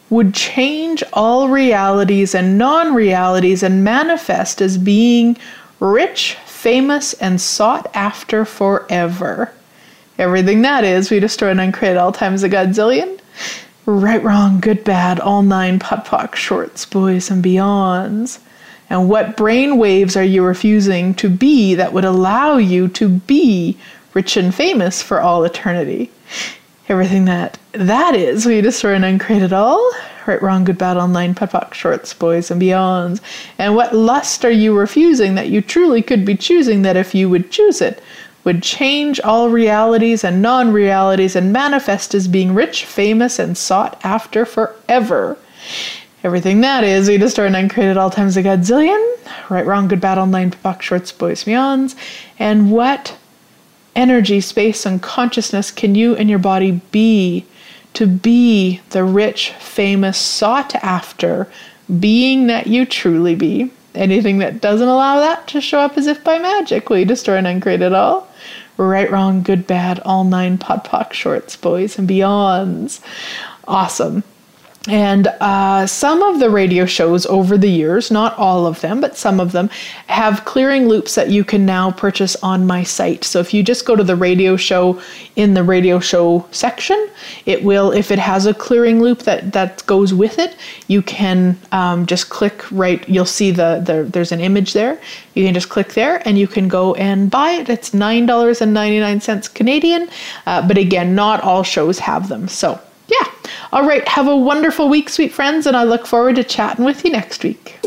[0.10, 5.38] would change all realities and non realities and manifest as being
[5.80, 9.54] rich, famous and sought after forever.
[10.18, 13.20] Everything that is, we destroy and uncreate all times a godzillion.
[13.86, 18.40] Right, wrong, good, bad, all nine POD shorts, boys, and beyonds.
[18.90, 23.78] And what brain waves are you refusing to be that would allow you to be
[24.16, 26.10] rich and famous for all eternity?
[26.90, 29.92] Everything that that is, we destroy and uncreate it all
[30.28, 33.22] right, wrong, good, bad, all nine, POD shorts, boys and beyonds.
[33.58, 37.30] And what lust are you refusing that you truly could be choosing that if you
[37.30, 38.02] would choose it,
[38.44, 44.00] would change all realities and non realities and manifest as being rich, famous, and sought
[44.04, 45.38] after forever?
[46.24, 49.02] Everything that is, we destroy and uncreate at all times a godzillion.
[49.50, 51.96] Right, wrong, good, bad, all nine, POD shorts, boys, beyonds.
[52.40, 53.18] And what
[53.96, 57.46] energy, space, and consciousness can you and your body be
[57.96, 61.48] to be the rich, famous, sought after
[62.00, 63.72] being that you truly be.
[63.94, 67.38] Anything that doesn't allow that to show up as if by magic will you destroy
[67.38, 68.28] and uncreate it all.
[68.78, 73.00] Right, wrong, good, bad, all nine POD POC shorts, boys and beyonds.
[73.68, 74.24] Awesome.
[74.88, 79.18] And uh, some of the radio shows over the years, not all of them, but
[79.18, 79.70] some of them,
[80.08, 83.24] have clearing loops that you can now purchase on my site.
[83.24, 85.02] So if you just go to the radio show
[85.36, 87.10] in the radio show section,
[87.48, 90.56] it will, if it has a clearing loop that, that goes with it,
[90.88, 95.02] you can um, just click right, you'll see the, the, there's an image there.
[95.34, 97.70] You can just click there and you can go and buy it.
[97.70, 100.10] It's $9.99 Canadian.
[100.46, 102.48] Uh, but again, not all shows have them.
[102.48, 102.80] So.
[103.72, 104.08] All right.
[104.08, 107.44] Have a wonderful week, sweet friends, and I look forward to chatting with you next
[107.44, 107.80] week.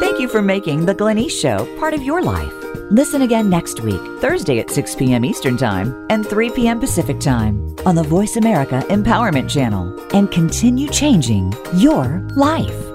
[0.00, 2.52] Thank you for making The Glenyce Show part of your life.
[2.90, 5.24] Listen again next week, Thursday at 6 p.m.
[5.24, 6.78] Eastern Time and 3 p.m.
[6.78, 12.91] Pacific Time on the Voice America Empowerment Channel and continue changing your life.